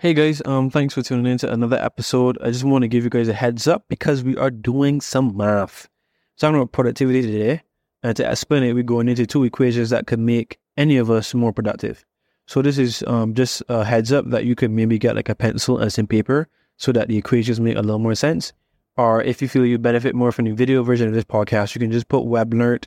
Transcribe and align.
Hey 0.00 0.14
guys, 0.14 0.40
um, 0.44 0.70
thanks 0.70 0.94
for 0.94 1.02
tuning 1.02 1.26
in 1.26 1.38
to 1.38 1.52
another 1.52 1.76
episode. 1.76 2.38
I 2.40 2.52
just 2.52 2.62
want 2.62 2.82
to 2.82 2.88
give 2.88 3.02
you 3.02 3.10
guys 3.10 3.26
a 3.26 3.32
heads 3.32 3.66
up 3.66 3.86
because 3.88 4.22
we 4.22 4.36
are 4.36 4.48
doing 4.48 5.00
some 5.00 5.36
math. 5.36 5.88
So 6.36 6.46
I'm 6.46 6.54
about 6.54 6.70
productivity 6.70 7.20
today, 7.20 7.62
and 8.04 8.16
to 8.16 8.30
explain 8.30 8.62
it, 8.62 8.74
we're 8.74 8.84
going 8.84 9.08
into 9.08 9.26
two 9.26 9.42
equations 9.42 9.90
that 9.90 10.06
could 10.06 10.20
make 10.20 10.60
any 10.76 10.98
of 10.98 11.10
us 11.10 11.34
more 11.34 11.52
productive. 11.52 12.04
So 12.46 12.62
this 12.62 12.78
is 12.78 13.02
um, 13.08 13.34
just 13.34 13.60
a 13.68 13.84
heads 13.84 14.12
up 14.12 14.30
that 14.30 14.44
you 14.44 14.54
could 14.54 14.70
maybe 14.70 15.00
get 15.00 15.16
like 15.16 15.28
a 15.28 15.34
pencil 15.34 15.78
and 15.78 15.92
some 15.92 16.06
paper 16.06 16.46
so 16.76 16.92
that 16.92 17.08
the 17.08 17.16
equations 17.16 17.58
make 17.58 17.76
a 17.76 17.80
little 17.80 17.98
more 17.98 18.14
sense. 18.14 18.52
Or 18.96 19.20
if 19.20 19.42
you 19.42 19.48
feel 19.48 19.66
you 19.66 19.78
benefit 19.78 20.14
more 20.14 20.30
from 20.30 20.44
the 20.44 20.52
video 20.52 20.84
version 20.84 21.08
of 21.08 21.14
this 21.14 21.24
podcast, 21.24 21.74
you 21.74 21.80
can 21.80 21.90
just 21.90 22.06
put 22.06 22.22
WebLearn 22.22 22.84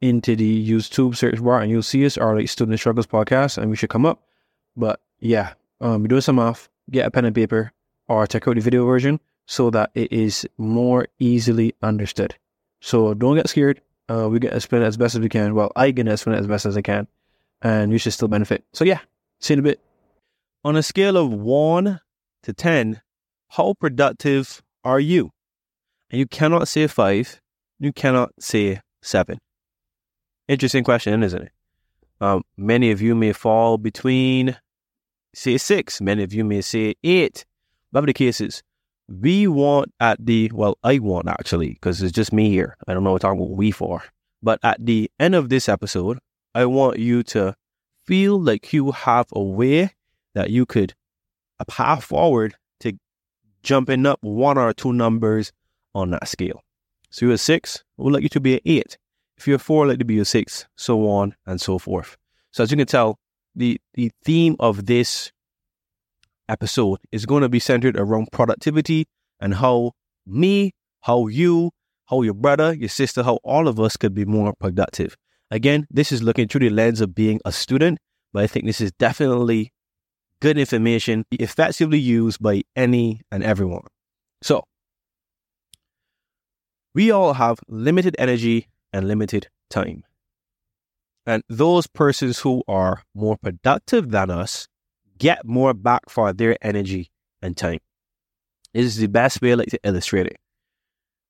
into 0.00 0.36
the 0.36 0.70
YouTube 0.70 1.16
search 1.16 1.42
bar 1.42 1.60
and 1.60 1.72
you'll 1.72 1.82
see 1.82 2.06
us, 2.06 2.16
our 2.16 2.36
like 2.36 2.48
Student 2.48 2.78
Struggles 2.78 3.08
podcast, 3.08 3.58
and 3.58 3.68
we 3.68 3.74
should 3.74 3.90
come 3.90 4.06
up. 4.06 4.22
But 4.76 5.00
yeah, 5.18 5.54
um, 5.82 6.06
do 6.06 6.20
some 6.20 6.38
off, 6.38 6.70
get 6.90 7.06
a 7.06 7.10
pen 7.10 7.24
and 7.24 7.34
paper, 7.34 7.72
or 8.08 8.26
check 8.26 8.48
out 8.48 8.54
the 8.54 8.60
video 8.60 8.86
version 8.86 9.20
so 9.46 9.70
that 9.70 9.90
it 9.94 10.12
is 10.12 10.46
more 10.56 11.08
easily 11.18 11.74
understood. 11.82 12.34
So 12.80 13.14
don't 13.14 13.36
get 13.36 13.48
scared. 13.48 13.80
Uh, 14.08 14.28
we 14.28 14.38
get 14.38 14.54
explain 14.54 14.82
it 14.82 14.86
as 14.86 14.96
best 14.96 15.14
as 15.14 15.20
we 15.20 15.28
can. 15.28 15.54
Well, 15.54 15.72
I 15.76 15.92
can 15.92 16.08
explain 16.08 16.36
it 16.36 16.40
as 16.40 16.46
best 16.46 16.66
as 16.66 16.76
I 16.76 16.82
can, 16.82 17.06
and 17.60 17.92
you 17.92 17.98
should 17.98 18.12
still 18.12 18.28
benefit. 18.28 18.64
So 18.72 18.84
yeah, 18.84 19.00
see 19.40 19.54
you 19.54 19.58
in 19.58 19.58
a 19.60 19.62
bit. 19.62 19.80
On 20.64 20.76
a 20.76 20.82
scale 20.82 21.16
of 21.16 21.32
one 21.32 22.00
to 22.42 22.52
ten, 22.52 23.00
how 23.48 23.74
productive 23.74 24.62
are 24.84 25.00
you? 25.00 25.30
And 26.10 26.18
you 26.18 26.26
cannot 26.26 26.68
say 26.68 26.86
five. 26.86 27.40
You 27.78 27.92
cannot 27.92 28.32
say 28.38 28.80
seven. 29.00 29.38
Interesting 30.48 30.84
question, 30.84 31.22
isn't 31.22 31.42
it? 31.42 31.52
Um, 32.20 32.44
many 32.56 32.90
of 32.90 33.00
you 33.00 33.14
may 33.14 33.32
fall 33.32 33.78
between 33.78 34.56
say 35.34 35.58
six. 35.58 36.00
Many 36.00 36.22
of 36.22 36.32
you 36.32 36.44
may 36.44 36.60
say 36.60 36.94
eight. 37.02 37.44
Whatever 37.90 38.06
the 38.06 38.14
case 38.14 38.40
is, 38.40 38.62
we 39.08 39.46
want 39.46 39.92
at 40.00 40.24
the, 40.24 40.50
well, 40.54 40.78
I 40.82 40.98
want 40.98 41.28
actually, 41.28 41.70
because 41.70 42.02
it's 42.02 42.12
just 42.12 42.32
me 42.32 42.50
here. 42.50 42.76
I 42.86 42.94
don't 42.94 43.04
know 43.04 43.12
what 43.12 43.24
I'm 43.24 43.36
talking 43.36 43.46
about 43.46 43.56
we 43.56 43.70
for. 43.70 44.02
But 44.42 44.58
at 44.62 44.84
the 44.84 45.10
end 45.20 45.34
of 45.34 45.48
this 45.48 45.68
episode, 45.68 46.18
I 46.54 46.64
want 46.66 46.98
you 46.98 47.22
to 47.24 47.54
feel 48.06 48.40
like 48.40 48.72
you 48.72 48.92
have 48.92 49.26
a 49.32 49.42
way 49.42 49.90
that 50.34 50.50
you 50.50 50.66
could, 50.66 50.94
a 51.60 51.64
path 51.64 52.04
forward 52.04 52.54
to 52.80 52.94
jumping 53.62 54.06
up 54.06 54.18
one 54.22 54.58
or 54.58 54.72
two 54.72 54.92
numbers 54.92 55.52
on 55.94 56.10
that 56.10 56.26
scale. 56.26 56.62
So 57.10 57.26
you're 57.26 57.34
a 57.34 57.38
six, 57.38 57.84
I 57.98 58.02
would 58.02 58.12
like 58.14 58.22
you 58.22 58.28
to 58.30 58.40
be 58.40 58.54
an 58.54 58.60
eight. 58.64 58.98
If 59.36 59.46
you're 59.46 59.56
a 59.56 59.60
four, 59.60 59.84
I'd 59.84 59.90
like 59.90 59.98
to 59.98 60.04
be 60.04 60.18
a 60.18 60.24
six, 60.24 60.66
so 60.76 61.08
on 61.08 61.34
and 61.46 61.60
so 61.60 61.78
forth. 61.78 62.16
So 62.52 62.62
as 62.62 62.70
you 62.70 62.76
can 62.76 62.86
tell, 62.86 63.18
the 63.54 63.80
the 63.94 64.10
theme 64.24 64.56
of 64.58 64.86
this 64.86 65.32
episode 66.48 66.98
is 67.10 67.26
going 67.26 67.42
to 67.42 67.48
be 67.48 67.58
centered 67.58 67.96
around 67.96 68.28
productivity 68.32 69.06
and 69.40 69.54
how 69.54 69.92
me, 70.26 70.72
how 71.00 71.26
you, 71.26 71.70
how 72.06 72.22
your 72.22 72.34
brother, 72.34 72.74
your 72.74 72.88
sister, 72.88 73.22
how 73.22 73.38
all 73.42 73.68
of 73.68 73.80
us 73.80 73.96
could 73.96 74.14
be 74.14 74.24
more 74.24 74.52
productive. 74.58 75.16
Again, 75.50 75.86
this 75.90 76.12
is 76.12 76.22
looking 76.22 76.48
through 76.48 76.60
the 76.60 76.70
lens 76.70 77.00
of 77.00 77.14
being 77.14 77.40
a 77.44 77.52
student, 77.52 77.98
but 78.32 78.42
I 78.42 78.46
think 78.46 78.66
this 78.66 78.80
is 78.80 78.92
definitely 78.92 79.72
good 80.40 80.58
information, 80.58 81.24
effectively 81.30 81.98
used 81.98 82.42
by 82.42 82.62
any 82.74 83.20
and 83.30 83.42
everyone. 83.42 83.86
So, 84.42 84.64
we 86.94 87.10
all 87.10 87.34
have 87.34 87.58
limited 87.68 88.16
energy 88.18 88.68
and 88.92 89.08
limited 89.08 89.48
time. 89.70 90.04
And 91.26 91.42
those 91.48 91.86
persons 91.86 92.40
who 92.40 92.62
are 92.66 93.02
more 93.14 93.36
productive 93.36 94.10
than 94.10 94.30
us 94.30 94.66
get 95.18 95.46
more 95.46 95.72
back 95.72 96.08
for 96.08 96.32
their 96.32 96.56
energy 96.62 97.10
and 97.40 97.56
time. 97.56 97.78
This 98.74 98.86
is 98.86 98.96
the 98.96 99.06
best 99.06 99.40
way 99.40 99.52
I 99.52 99.54
like 99.54 99.68
to 99.68 99.78
illustrate 99.84 100.26
it. 100.26 100.36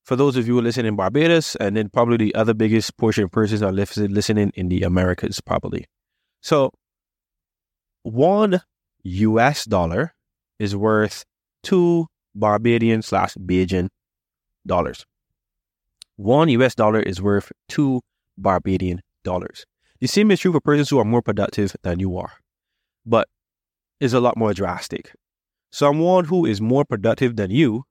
For 0.04 0.16
those 0.16 0.36
of 0.36 0.48
you 0.48 0.60
listening 0.60 0.86
in 0.86 0.96
Barbados, 0.96 1.56
and 1.56 1.76
then 1.76 1.88
probably 1.88 2.16
the 2.16 2.34
other 2.34 2.54
biggest 2.54 2.96
portion 2.96 3.24
of 3.24 3.30
persons 3.30 3.62
are 3.62 3.72
listening 3.72 4.50
in 4.54 4.68
the 4.68 4.82
Americas, 4.82 5.40
probably. 5.40 5.86
So, 6.40 6.72
one 8.02 8.62
US 9.04 9.64
dollar 9.64 10.14
is 10.58 10.74
worth 10.74 11.24
two 11.62 12.06
Barbadian 12.34 13.02
slash 13.02 13.34
Bajan 13.34 13.88
dollars. 14.66 15.04
One 16.16 16.48
US 16.48 16.74
dollar 16.74 17.00
is 17.00 17.20
worth 17.20 17.52
two 17.68 18.00
Barbadian 18.38 19.02
dollars. 19.22 19.66
Same 20.04 20.30
is 20.30 20.40
true 20.40 20.52
for 20.52 20.60
persons 20.60 20.90
who 20.90 20.98
are 20.98 21.04
more 21.04 21.22
productive 21.22 21.74
than 21.82 22.00
you 22.00 22.18
are, 22.18 22.32
but 23.06 23.28
is 24.00 24.12
a 24.12 24.20
lot 24.20 24.36
more 24.36 24.52
drastic. 24.52 25.14
Someone 25.70 26.24
who 26.24 26.44
is 26.44 26.60
more 26.60 26.84
productive 26.84 27.36
than 27.36 27.50
you, 27.50 27.84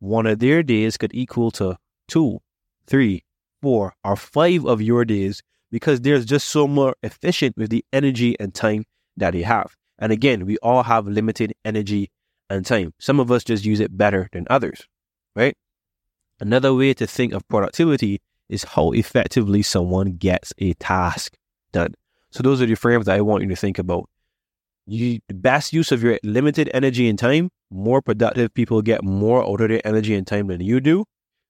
one 0.00 0.26
of 0.26 0.40
their 0.40 0.62
days 0.62 0.96
could 0.96 1.14
equal 1.14 1.50
to 1.52 1.76
two, 2.08 2.40
three, 2.86 3.24
four, 3.62 3.94
or 4.04 4.16
five 4.16 4.66
of 4.66 4.82
your 4.82 5.04
days 5.04 5.42
because 5.70 6.00
they're 6.00 6.20
just 6.20 6.48
so 6.48 6.66
more 6.66 6.94
efficient 7.02 7.56
with 7.56 7.70
the 7.70 7.84
energy 7.92 8.36
and 8.40 8.54
time 8.54 8.84
that 9.16 9.32
they 9.32 9.42
have. 9.42 9.76
And 9.98 10.12
again, 10.12 10.46
we 10.46 10.58
all 10.58 10.82
have 10.82 11.06
limited 11.06 11.54
energy 11.64 12.10
and 12.50 12.64
time. 12.64 12.94
Some 12.98 13.20
of 13.20 13.30
us 13.30 13.44
just 13.44 13.64
use 13.64 13.80
it 13.80 13.96
better 13.96 14.28
than 14.32 14.46
others, 14.48 14.86
right? 15.34 15.56
Another 16.40 16.72
way 16.74 16.94
to 16.94 17.06
think 17.06 17.32
of 17.32 17.46
productivity 17.48 18.20
is 18.48 18.64
how 18.64 18.92
effectively 18.92 19.62
someone 19.62 20.16
gets 20.16 20.52
a 20.58 20.74
task 20.74 21.36
done. 21.72 21.94
So 22.30 22.42
those 22.42 22.60
are 22.60 22.66
the 22.66 22.74
frames 22.74 23.06
that 23.06 23.16
I 23.16 23.20
want 23.20 23.42
you 23.42 23.48
to 23.50 23.56
think 23.56 23.78
about. 23.78 24.08
You, 24.86 25.20
the 25.28 25.34
best 25.34 25.72
use 25.72 25.92
of 25.92 26.02
your 26.02 26.18
limited 26.22 26.70
energy 26.72 27.08
and 27.08 27.18
time, 27.18 27.50
more 27.70 28.00
productive 28.00 28.54
people 28.54 28.80
get 28.80 29.04
more 29.04 29.42
out 29.46 29.60
of 29.60 29.68
their 29.68 29.86
energy 29.86 30.14
and 30.14 30.26
time 30.26 30.46
than 30.46 30.60
you 30.60 30.80
do. 30.80 31.04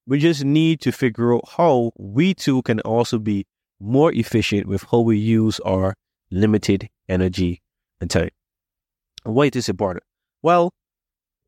We 0.07 0.19
just 0.19 0.45
need 0.45 0.81
to 0.81 0.93
figure 0.93 1.35
out 1.35 1.49
how 1.57 1.93
we 1.97 2.35
too 2.35 2.63
can 2.63 2.81
also 2.81 3.19
be 3.19 3.47
more 3.79 4.13
efficient 4.13 4.67
with 4.67 4.85
how 4.91 5.01
we 5.01 5.19
use 5.19 5.61
our 5.61 5.95
limited 6.31 6.89
energy 7.09 7.63
and 8.01 8.11
time. 8.11 8.31
And 9.25 9.35
why 9.35 9.45
is 9.45 9.51
this 9.53 9.69
important? 9.69 10.05
Well, 10.43 10.73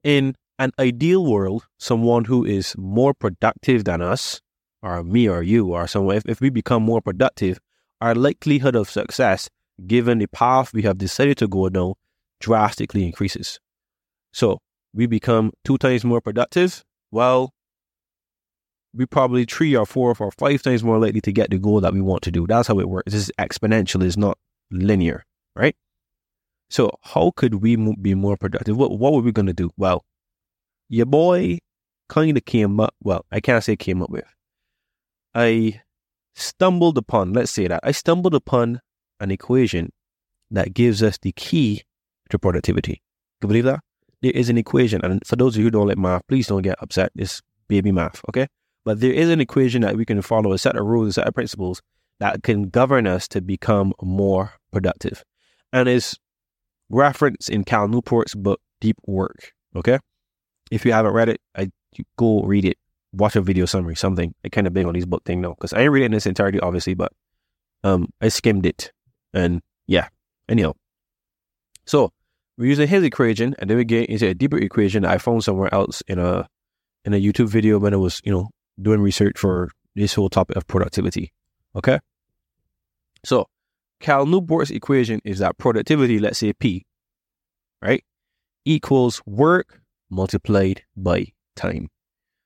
in 0.04 0.36
an 0.58 0.72
ideal 0.78 1.24
world, 1.24 1.66
someone 1.78 2.26
who 2.26 2.44
is 2.44 2.74
more 2.76 3.14
productive 3.14 3.84
than 3.84 4.02
us 4.02 4.40
or 4.82 5.02
me 5.02 5.28
or 5.28 5.42
you 5.42 5.72
or 5.72 5.86
someone, 5.86 6.16
if, 6.16 6.26
if 6.26 6.40
we 6.40 6.50
become 6.50 6.82
more 6.82 7.00
productive, 7.00 7.58
our 8.00 8.14
likelihood 8.14 8.74
of 8.74 8.90
success, 8.90 9.48
given 9.86 10.18
the 10.18 10.26
path 10.28 10.72
we 10.72 10.82
have 10.82 10.98
decided 10.98 11.38
to 11.38 11.48
go 11.48 11.68
down, 11.68 11.94
drastically 12.40 13.04
increases. 13.04 13.60
So 14.32 14.58
we 14.94 15.06
become 15.06 15.52
two 15.64 15.78
times 15.78 16.04
more 16.04 16.20
productive. 16.20 16.82
Well, 17.10 17.52
we 18.92 19.06
probably 19.06 19.44
three 19.44 19.76
or 19.76 19.86
four 19.86 20.14
or 20.18 20.30
five 20.32 20.62
times 20.62 20.82
more 20.82 20.98
likely 20.98 21.20
to 21.20 21.32
get 21.32 21.50
the 21.50 21.58
goal 21.58 21.80
that 21.80 21.92
we 21.92 22.00
want 22.00 22.22
to 22.22 22.30
do. 22.30 22.46
That's 22.46 22.68
how 22.68 22.80
it 22.80 22.88
works. 22.88 23.12
This 23.12 23.22
is 23.22 23.32
exponential, 23.38 24.02
is 24.02 24.16
not 24.16 24.38
linear, 24.70 25.24
right? 25.54 25.76
So 26.70 26.90
how 27.02 27.32
could 27.36 27.56
we 27.56 27.76
be 27.76 28.14
more 28.14 28.36
productive? 28.36 28.76
What, 28.76 28.98
what 28.98 29.12
were 29.12 29.20
we 29.20 29.32
to 29.32 29.52
do? 29.52 29.70
Well, 29.76 30.04
your 30.88 31.06
boy 31.06 31.58
kind 32.08 32.36
of 32.36 32.44
came 32.44 32.80
up, 32.80 32.94
well, 33.02 33.24
I 33.30 33.40
can't 33.40 33.62
say 33.62 33.76
came 33.76 34.02
up 34.02 34.10
with. 34.10 34.24
I 35.34 35.80
stumbled 36.34 36.98
upon, 36.98 37.32
let's 37.32 37.50
say 37.50 37.68
that, 37.68 37.80
I 37.82 37.92
stumbled 37.92 38.34
upon 38.34 38.80
an 39.20 39.30
equation 39.30 39.92
that 40.50 40.74
gives 40.74 41.02
us 41.02 41.18
the 41.18 41.32
key 41.32 41.82
to 42.30 42.38
productivity. 42.38 43.02
Can 43.40 43.48
you 43.48 43.48
believe 43.48 43.64
that? 43.64 43.80
There 44.22 44.32
is 44.32 44.48
an 44.48 44.58
equation, 44.58 45.00
and 45.04 45.24
for 45.26 45.36
those 45.36 45.54
of 45.54 45.60
you 45.60 45.64
who 45.64 45.70
don't 45.70 45.86
like 45.86 45.98
math, 45.98 46.26
please 46.28 46.48
don't 46.48 46.62
get 46.62 46.82
upset. 46.82 47.10
It's 47.16 47.40
baby 47.68 47.92
math, 47.92 48.20
okay? 48.28 48.48
But 48.84 49.00
there 49.00 49.12
is 49.12 49.30
an 49.30 49.40
equation 49.40 49.82
that 49.82 49.96
we 49.96 50.04
can 50.04 50.20
follow, 50.22 50.52
a 50.52 50.58
set 50.58 50.76
of 50.76 50.84
rules, 50.84 51.08
a 51.08 51.12
set 51.12 51.28
of 51.28 51.34
principles 51.34 51.80
that 52.18 52.42
can 52.42 52.64
govern 52.68 53.06
us 53.06 53.28
to 53.28 53.40
become 53.40 53.92
more 54.02 54.54
productive. 54.72 55.22
And 55.72 55.88
is 55.88 56.16
referenced 56.90 57.48
in 57.48 57.64
Cal 57.64 57.88
Newport's 57.88 58.34
book, 58.34 58.60
Deep 58.80 58.96
Work, 59.06 59.52
okay? 59.76 59.98
If 60.70 60.84
you 60.84 60.92
haven't 60.92 61.12
read 61.12 61.28
it, 61.28 61.40
I 61.56 61.70
go 62.16 62.42
read 62.42 62.64
it 62.64 62.76
watch 63.12 63.36
a 63.36 63.40
video 63.40 63.66
summary, 63.66 63.96
something. 63.96 64.34
I 64.44 64.48
kind 64.48 64.66
of 64.66 64.72
big 64.72 64.86
on 64.86 64.94
these 64.94 65.06
book 65.06 65.24
thing 65.24 65.40
now 65.40 65.50
because 65.50 65.72
I 65.72 65.80
ain't 65.80 65.92
read 65.92 66.02
it 66.02 66.06
in 66.06 66.14
its 66.14 66.26
entirety, 66.26 66.60
obviously, 66.60 66.94
but 66.94 67.12
um, 67.84 68.08
I 68.20 68.28
skimmed 68.28 68.66
it, 68.66 68.92
and 69.32 69.62
yeah. 69.86 70.08
Anyhow, 70.48 70.72
so 71.86 72.12
we're 72.58 72.66
using 72.66 72.88
his 72.88 73.04
equation, 73.04 73.54
and 73.58 73.70
then 73.70 73.76
we 73.76 73.84
get 73.84 74.10
into 74.10 74.26
a 74.28 74.34
deeper 74.34 74.58
equation 74.58 75.04
I 75.04 75.18
found 75.18 75.44
somewhere 75.44 75.72
else 75.72 76.02
in 76.08 76.18
a 76.18 76.48
in 77.04 77.14
a 77.14 77.20
YouTube 77.20 77.48
video 77.48 77.78
when 77.78 77.94
I 77.94 77.96
was 77.96 78.20
you 78.24 78.32
know 78.32 78.50
doing 78.80 79.00
research 79.00 79.38
for 79.38 79.70
this 79.94 80.14
whole 80.14 80.28
topic 80.28 80.56
of 80.56 80.66
productivity. 80.66 81.32
Okay, 81.76 82.00
so 83.24 83.46
Cal 84.00 84.26
Newport's 84.26 84.70
equation 84.70 85.20
is 85.24 85.38
that 85.38 85.58
productivity, 85.58 86.18
let's 86.18 86.38
say 86.38 86.52
P, 86.52 86.84
right, 87.82 88.04
equals 88.64 89.22
work 89.26 89.80
multiplied 90.10 90.82
by 90.96 91.26
time. 91.54 91.88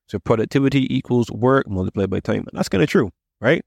So 0.07 0.19
productivity 0.19 0.95
equals 0.95 1.31
work 1.31 1.69
multiplied 1.69 2.11
by 2.11 2.21
time. 2.21 2.41
And 2.41 2.51
that's 2.53 2.69
kind 2.69 2.83
of 2.83 2.89
true, 2.91 3.11
right? 3.41 3.65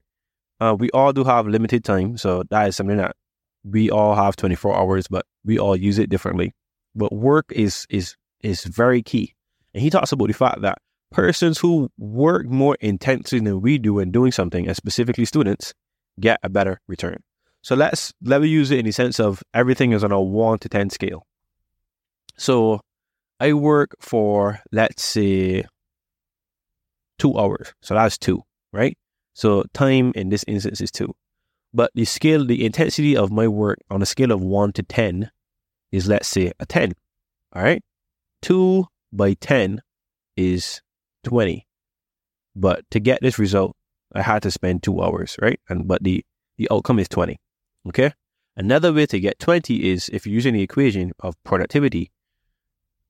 Uh, 0.60 0.76
we 0.78 0.90
all 0.90 1.12
do 1.12 1.24
have 1.24 1.46
limited 1.46 1.84
time. 1.84 2.16
So 2.16 2.44
that 2.50 2.68
is 2.68 2.76
something 2.76 2.96
that 2.96 3.16
we 3.64 3.90
all 3.90 4.14
have 4.14 4.36
24 4.36 4.76
hours, 4.76 5.06
but 5.08 5.26
we 5.44 5.58
all 5.58 5.76
use 5.76 5.98
it 5.98 6.10
differently. 6.10 6.52
but 6.94 7.12
work 7.12 7.46
is 7.52 7.86
is 7.90 8.16
is 8.42 8.64
very 8.64 9.02
key. 9.02 9.34
And 9.74 9.82
he 9.82 9.90
talks 9.90 10.12
about 10.12 10.28
the 10.28 10.34
fact 10.34 10.62
that 10.62 10.78
persons 11.10 11.58
who 11.58 11.90
work 11.98 12.46
more 12.46 12.76
intensely 12.80 13.40
than 13.40 13.60
we 13.60 13.78
do 13.78 13.98
in 13.98 14.10
doing 14.10 14.32
something, 14.32 14.66
and 14.66 14.76
specifically 14.76 15.24
students, 15.24 15.74
get 16.20 16.38
a 16.42 16.48
better 16.48 16.80
return. 16.88 17.22
So 17.62 17.74
let's 17.74 18.12
let 18.22 18.40
me 18.40 18.48
use 18.48 18.70
it 18.70 18.78
in 18.78 18.84
the 18.84 18.92
sense 18.92 19.20
of 19.20 19.42
everything 19.54 19.92
is 19.92 20.04
on 20.04 20.12
a 20.12 20.20
one 20.20 20.58
to 20.60 20.68
ten 20.68 20.90
scale. 20.90 21.26
So 22.36 22.80
I 23.40 23.52
work 23.52 23.94
for 24.00 24.60
let's 24.72 25.02
say 25.02 25.64
two 27.18 27.38
hours. 27.38 27.74
So 27.82 27.94
that's 27.94 28.18
two, 28.18 28.42
right? 28.72 28.96
So 29.34 29.64
time 29.72 30.12
in 30.14 30.30
this 30.30 30.44
instance 30.48 30.80
is 30.80 30.90
two. 30.90 31.14
But 31.72 31.90
the 31.94 32.04
scale, 32.04 32.44
the 32.44 32.64
intensity 32.64 33.16
of 33.16 33.30
my 33.30 33.46
work 33.46 33.78
on 33.90 34.02
a 34.02 34.06
scale 34.06 34.32
of 34.32 34.40
one 34.40 34.72
to 34.72 34.82
10 34.82 35.30
is, 35.92 36.08
let's 36.08 36.28
say, 36.28 36.52
a 36.58 36.66
10. 36.66 36.92
All 37.54 37.62
right. 37.62 37.82
Two 38.40 38.86
by 39.12 39.34
10 39.34 39.82
is 40.36 40.80
20. 41.24 41.66
But 42.56 42.90
to 42.90 43.00
get 43.00 43.20
this 43.20 43.38
result, 43.38 43.76
I 44.14 44.22
had 44.22 44.42
to 44.42 44.50
spend 44.50 44.82
two 44.82 45.02
hours, 45.02 45.36
right? 45.40 45.60
And 45.68 45.86
but 45.86 46.02
the, 46.02 46.24
the 46.56 46.68
outcome 46.70 46.98
is 46.98 47.08
20. 47.08 47.38
Okay. 47.88 48.12
Another 48.56 48.92
way 48.92 49.06
to 49.06 49.20
get 49.20 49.38
20 49.38 49.90
is 49.90 50.10
if 50.12 50.26
you're 50.26 50.34
using 50.34 50.54
the 50.54 50.62
equation 50.62 51.12
of 51.20 51.40
productivity. 51.44 52.10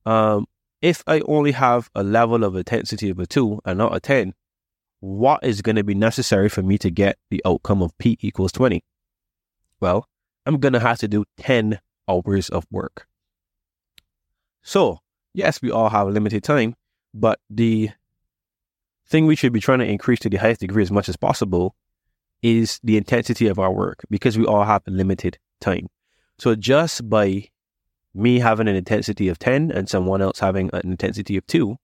Um, 0.05 0.45
if 0.81 1.03
I 1.07 1.21
only 1.21 1.51
have 1.51 1.89
a 1.93 2.03
level 2.03 2.43
of 2.43 2.55
intensity 2.55 3.09
of 3.09 3.19
a 3.19 3.25
two 3.25 3.59
and 3.65 3.77
not 3.77 3.95
a 3.95 3.99
10, 3.99 4.33
what 5.01 5.43
is 5.43 5.61
going 5.61 5.75
to 5.75 5.83
be 5.83 5.95
necessary 5.95 6.49
for 6.49 6.61
me 6.61 6.77
to 6.77 6.89
get 6.89 7.17
the 7.29 7.41
outcome 7.45 7.81
of 7.81 7.97
P 7.97 8.17
equals 8.21 8.51
20? 8.51 8.83
Well, 9.79 10.07
I'm 10.45 10.59
going 10.59 10.73
to 10.73 10.79
have 10.79 10.97
to 10.99 11.07
do 11.07 11.25
10 11.37 11.79
hours 12.07 12.49
of 12.49 12.65
work. 12.71 13.07
So, 14.61 14.99
yes, 15.33 15.61
we 15.61 15.71
all 15.71 15.89
have 15.89 16.07
limited 16.07 16.43
time, 16.43 16.75
but 17.13 17.39
the 17.49 17.91
thing 19.07 19.25
we 19.25 19.35
should 19.35 19.53
be 19.53 19.61
trying 19.61 19.79
to 19.79 19.85
increase 19.85 20.19
to 20.19 20.29
the 20.29 20.37
highest 20.37 20.61
degree 20.61 20.83
as 20.83 20.91
much 20.91 21.09
as 21.09 21.17
possible 21.17 21.75
is 22.41 22.79
the 22.83 22.97
intensity 22.97 23.47
of 23.47 23.59
our 23.59 23.71
work 23.71 24.01
because 24.09 24.37
we 24.37 24.45
all 24.45 24.63
have 24.63 24.83
limited 24.87 25.37
time. 25.59 25.87
So, 26.37 26.55
just 26.55 27.09
by 27.09 27.49
me 28.13 28.39
having 28.39 28.67
an 28.67 28.75
intensity 28.75 29.27
of 29.27 29.39
10 29.39 29.71
and 29.71 29.89
someone 29.89 30.21
else 30.21 30.39
having 30.39 30.69
an 30.73 30.81
intensity 30.83 31.37
of 31.37 31.45
2, 31.47 31.75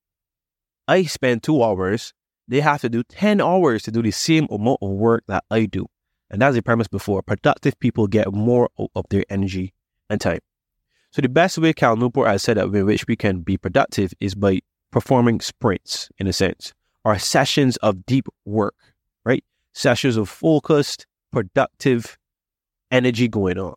I 0.87 1.03
spend 1.03 1.43
two 1.43 1.63
hours 1.63 2.13
they 2.47 2.61
have 2.61 2.81
to 2.81 2.89
do 2.89 3.03
10 3.03 3.41
hours 3.41 3.83
to 3.83 3.91
do 3.91 4.01
the 4.01 4.11
same 4.11 4.47
amount 4.51 4.79
of 4.81 4.89
work 4.91 5.23
that 5.27 5.43
I 5.49 5.65
do. 5.65 5.87
And 6.29 6.41
that's 6.41 6.55
the 6.55 6.61
premise 6.61 6.87
before. 6.87 7.21
Productive 7.21 7.79
people 7.79 8.07
get 8.07 8.31
more 8.31 8.69
of 8.77 9.05
their 9.09 9.23
energy 9.29 9.73
and 10.09 10.19
time. 10.19 10.39
So 11.11 11.21
the 11.21 11.29
best 11.29 11.57
way 11.57 11.73
Cal 11.73 11.95
Newport 11.95 12.27
has 12.27 12.43
said 12.43 12.57
that 12.57 12.65
in 12.65 12.85
which 12.85 13.07
we 13.07 13.15
can 13.15 13.41
be 13.41 13.57
productive 13.57 14.13
is 14.19 14.35
by 14.35 14.59
performing 14.91 15.39
sprints, 15.39 16.09
in 16.17 16.27
a 16.27 16.33
sense, 16.33 16.73
or 17.03 17.17
sessions 17.17 17.77
of 17.77 18.05
deep 18.05 18.27
work, 18.43 18.75
right? 19.23 19.43
Sessions 19.73 20.17
of 20.17 20.29
focused, 20.29 21.05
productive 21.31 22.17
energy 22.91 23.27
going 23.27 23.57
on. 23.57 23.75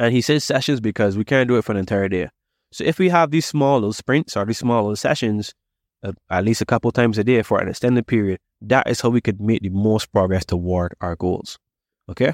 And 0.00 0.14
he 0.14 0.22
says 0.22 0.42
sessions 0.44 0.80
because 0.80 1.18
we 1.18 1.24
can't 1.24 1.46
do 1.46 1.58
it 1.58 1.62
for 1.62 1.72
an 1.72 1.78
entire 1.78 2.08
day. 2.08 2.30
So 2.72 2.84
if 2.84 2.98
we 2.98 3.10
have 3.10 3.30
these 3.30 3.44
small 3.44 3.74
little 3.74 3.92
sprints 3.92 4.34
or 4.34 4.46
these 4.46 4.56
small 4.56 4.84
little 4.84 4.96
sessions, 4.96 5.52
uh, 6.02 6.12
at 6.30 6.42
least 6.42 6.62
a 6.62 6.64
couple 6.64 6.90
times 6.90 7.18
a 7.18 7.22
day 7.22 7.42
for 7.42 7.60
an 7.60 7.68
extended 7.68 8.06
period, 8.06 8.40
that 8.62 8.88
is 8.88 9.02
how 9.02 9.10
we 9.10 9.20
could 9.20 9.42
make 9.42 9.60
the 9.60 9.68
most 9.68 10.10
progress 10.10 10.46
toward 10.46 10.94
our 11.02 11.16
goals. 11.16 11.58
Okay. 12.08 12.32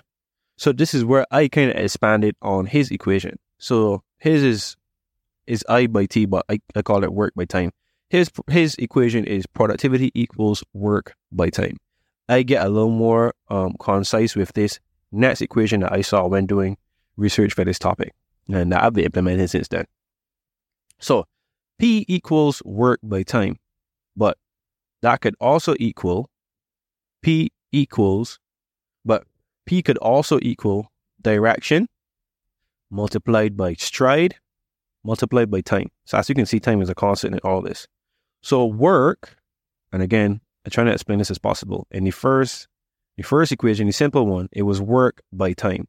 So 0.56 0.70
this 0.72 0.94
is 0.94 1.04
where 1.04 1.26
I 1.32 1.48
kind 1.48 1.72
of 1.72 1.76
expanded 1.76 2.36
on 2.40 2.66
his 2.66 2.92
equation. 2.92 3.36
So 3.58 4.04
his 4.18 4.44
is 4.44 4.76
is 5.48 5.64
I 5.68 5.88
by 5.88 6.06
T, 6.06 6.24
but 6.24 6.44
I, 6.48 6.60
I 6.76 6.82
call 6.82 7.02
it 7.02 7.12
work 7.12 7.34
by 7.34 7.46
time. 7.46 7.72
His 8.10 8.30
his 8.48 8.76
equation 8.76 9.24
is 9.24 9.44
productivity 9.44 10.12
equals 10.14 10.62
work 10.72 11.14
by 11.32 11.50
time. 11.50 11.78
I 12.28 12.44
get 12.44 12.64
a 12.64 12.68
little 12.68 12.90
more 12.90 13.34
um, 13.48 13.74
concise 13.80 14.36
with 14.36 14.52
this 14.52 14.78
next 15.10 15.40
equation 15.40 15.80
that 15.80 15.92
I 15.92 16.02
saw 16.02 16.28
when 16.28 16.46
doing 16.46 16.76
research 17.16 17.54
for 17.54 17.64
this 17.64 17.78
topic, 17.78 18.12
and 18.48 18.72
I've 18.74 18.92
been 18.92 19.04
implementing 19.04 19.46
since 19.46 19.68
then. 19.68 19.84
So 20.98 21.26
P 21.78 22.04
equals 22.08 22.62
work 22.64 23.00
by 23.02 23.22
time. 23.22 23.58
But 24.16 24.38
that 25.02 25.20
could 25.20 25.34
also 25.40 25.74
equal 25.78 26.30
P 27.22 27.50
equals, 27.72 28.38
but 29.04 29.24
P 29.66 29.82
could 29.82 29.98
also 29.98 30.38
equal 30.42 30.90
direction 31.20 31.88
multiplied 32.90 33.56
by 33.56 33.74
stride 33.74 34.36
multiplied 35.06 35.50
by 35.50 35.60
time. 35.62 35.90
So 36.04 36.18
as 36.18 36.28
you 36.28 36.34
can 36.34 36.44
see, 36.44 36.60
time 36.60 36.82
is 36.82 36.90
a 36.90 36.94
constant 36.94 37.34
in 37.34 37.40
all 37.40 37.62
this. 37.62 37.86
So 38.42 38.66
work, 38.66 39.36
and 39.92 40.02
again, 40.02 40.40
I'm 40.64 40.70
trying 40.70 40.86
to 40.86 40.92
explain 40.92 41.18
this 41.18 41.30
as 41.30 41.38
possible. 41.38 41.86
In 41.90 42.04
the 42.04 42.10
first, 42.10 42.66
the 43.16 43.22
first 43.22 43.52
equation, 43.52 43.86
the 43.86 43.92
simple 43.92 44.26
one, 44.26 44.48
it 44.52 44.62
was 44.62 44.82
work 44.82 45.22
by 45.32 45.52
time. 45.52 45.88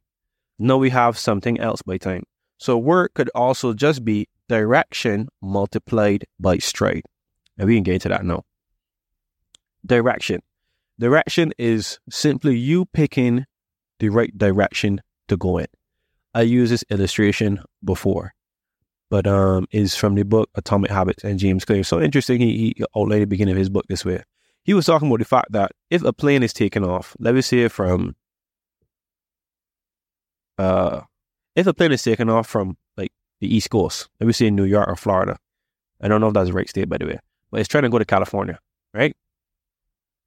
Now 0.58 0.76
we 0.76 0.90
have 0.90 1.16
something 1.18 1.60
else 1.60 1.82
by 1.82 1.98
time. 1.98 2.24
So 2.58 2.76
work 2.76 3.14
could 3.14 3.30
also 3.34 3.72
just 3.72 4.04
be 4.04 4.28
direction 4.48 5.28
multiplied 5.40 6.24
by 6.40 6.58
stride. 6.58 7.04
And 7.56 7.68
we 7.68 7.76
can 7.76 7.84
get 7.84 7.94
into 7.94 8.08
that 8.08 8.24
now. 8.24 8.44
Direction. 9.86 10.42
Direction 10.98 11.52
is 11.58 12.00
simply 12.10 12.56
you 12.56 12.86
picking 12.86 13.46
the 14.00 14.08
right 14.08 14.36
direction 14.36 15.00
to 15.28 15.36
go 15.36 15.58
in. 15.58 15.66
I 16.34 16.42
used 16.42 16.72
this 16.72 16.84
illustration 16.90 17.60
before, 17.84 18.34
but 19.10 19.26
um, 19.26 19.66
is 19.70 19.94
from 19.94 20.14
the 20.14 20.24
book 20.24 20.50
Atomic 20.56 20.90
Habits 20.90 21.24
and 21.24 21.38
James 21.38 21.64
Clear. 21.64 21.84
So 21.84 22.00
interesting. 22.00 22.40
He, 22.40 22.74
he 22.76 22.84
outlined 22.96 23.22
the 23.22 23.26
beginning 23.26 23.52
of 23.52 23.58
his 23.58 23.70
book 23.70 23.86
this 23.88 24.04
way. 24.04 24.22
He 24.64 24.74
was 24.74 24.86
talking 24.86 25.08
about 25.08 25.20
the 25.20 25.24
fact 25.24 25.52
that 25.52 25.70
if 25.90 26.02
a 26.02 26.12
plane 26.12 26.42
is 26.42 26.52
taken 26.52 26.84
off, 26.84 27.16
let 27.18 27.34
me 27.34 27.40
say 27.40 27.68
from 27.68 28.14
uh, 30.58 31.02
if 31.54 31.66
a 31.66 31.74
plane 31.74 31.92
is 31.92 32.02
taken 32.02 32.28
off 32.28 32.46
from 32.46 32.76
like 32.96 33.12
the 33.40 33.54
East 33.54 33.70
Coast, 33.70 34.08
let 34.20 34.34
say 34.34 34.50
New 34.50 34.64
York 34.64 34.88
or 34.88 34.96
Florida. 34.96 35.38
I 36.00 36.08
don't 36.08 36.20
know 36.20 36.28
if 36.28 36.34
that's 36.34 36.48
the 36.48 36.54
right 36.54 36.68
state, 36.68 36.88
by 36.88 36.98
the 36.98 37.06
way, 37.06 37.18
but 37.50 37.60
it's 37.60 37.68
trying 37.68 37.82
to 37.82 37.88
go 37.88 37.98
to 37.98 38.04
California, 38.04 38.58
right? 38.94 39.16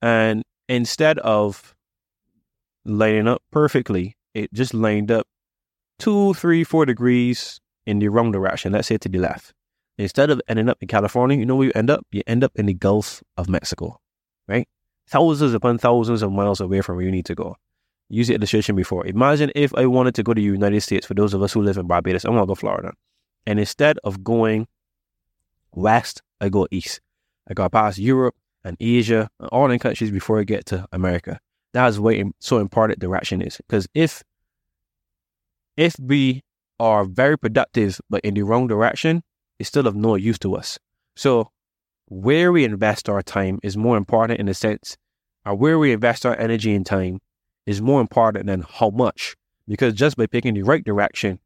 And 0.02 0.44
instead 0.68 1.20
of 1.20 1.76
lining 2.86 3.28
up 3.28 3.42
perfectly, 3.52 4.16
it 4.34 4.52
just 4.54 4.74
lined 4.74 5.12
up 5.12 5.28
two, 6.00 6.34
three, 6.34 6.64
four 6.64 6.86
degrees 6.86 7.60
in 7.86 8.00
the 8.00 8.10
wrong 8.10 8.32
direction. 8.32 8.74
Let's 8.74 8.88
say 8.88 8.98
to 8.98 9.10
the 9.10 9.20
left. 9.20 9.54
Instead 9.98 10.30
of 10.32 10.42
ending 10.48 10.68
up 10.68 10.78
in 10.82 10.88
California, 10.88 11.38
you 11.38 11.46
know 11.46 11.56
where 11.56 11.68
you 11.68 11.74
end 11.76 11.90
up? 11.90 12.06
You 12.12 12.24
end 12.26 12.44
up 12.44 12.52
in 12.56 12.66
the 12.66 12.74
Gulf 12.74 13.22
of 13.38 13.48
Mexico, 13.48 14.00
right? 14.48 14.68
Thousands 15.08 15.54
upon 15.54 15.78
thousands 15.78 16.22
of 16.22 16.32
miles 16.32 16.60
away 16.60 16.82
from 16.82 16.96
where 16.96 17.06
you 17.06 17.12
need 17.12 17.26
to 17.26 17.36
go. 17.36 17.56
Use 18.12 18.28
the 18.28 18.36
illustration 18.36 18.76
before. 18.76 19.08
Imagine 19.08 19.52
if 19.56 19.74
I 19.74 19.86
wanted 19.86 20.16
to 20.16 20.24
go 20.24 20.34
to 20.34 20.40
the 20.40 20.46
United 20.46 20.82
States, 20.82 21.06
for 21.06 21.14
those 21.14 21.34
of 21.34 21.42
us 21.42 21.54
who 21.54 21.62
live 21.62 21.78
in 21.78 21.88
Barbados, 21.88 22.26
I 22.26 22.30
want 22.30 22.44
to 22.44 22.48
go 22.48 22.56
Florida. 22.56 22.92
And 23.48 23.58
instead 23.58 23.98
of 24.04 24.22
going 24.22 24.68
west, 25.74 26.22
I 26.42 26.50
go 26.50 26.68
east. 26.72 27.00
I 27.50 27.54
go 27.54 27.70
past 27.70 27.98
Europe 27.98 28.36
and 28.66 28.76
Asia 28.82 29.30
and 29.40 29.48
all 29.50 29.70
the 29.70 29.80
countries 29.80 30.12
before 30.12 30.42
I 30.42 30.44
get 30.44 30.66
to 30.68 30.86
America. 30.92 31.40
That 31.72 31.88
is 31.88 32.02
where 32.02 32.22
so 32.40 32.58
important 32.58 33.00
direction 33.00 33.42
is. 33.42 33.58
Because 33.58 33.88
if 33.94 34.24
if 35.78 35.96
we 35.98 36.44
are 36.82 37.06
very 37.06 37.38
productive 37.38 38.02
but 38.10 38.20
in 38.26 38.34
the 38.34 38.42
wrong 38.42 38.68
direction, 38.68 39.24
it's 39.58 39.70
still 39.70 39.88
of 39.88 39.96
no 39.96 40.16
use 40.16 40.38
to 40.40 40.56
us. 40.56 40.78
So 41.16 41.50
where 42.08 42.52
we 42.52 42.66
invest 42.66 43.08
our 43.08 43.22
time 43.22 43.60
is 43.64 43.78
more 43.78 43.96
important 43.96 44.42
in 44.42 44.48
the 44.48 44.54
sense, 44.54 44.98
or 45.46 45.56
where 45.56 45.80
we 45.80 45.94
invest 45.94 46.26
our 46.26 46.38
energy 46.38 46.76
and 46.76 46.86
time 46.86 47.22
is 47.72 47.82
more 47.82 48.02
important 48.02 48.46
than 48.46 48.66
how 48.70 48.90
much. 48.90 49.36
Because 49.68 49.94
just 49.94 50.18
by 50.18 50.28
picking 50.28 50.54
the 50.54 50.64
right 50.64 50.84
direction, 50.84 51.40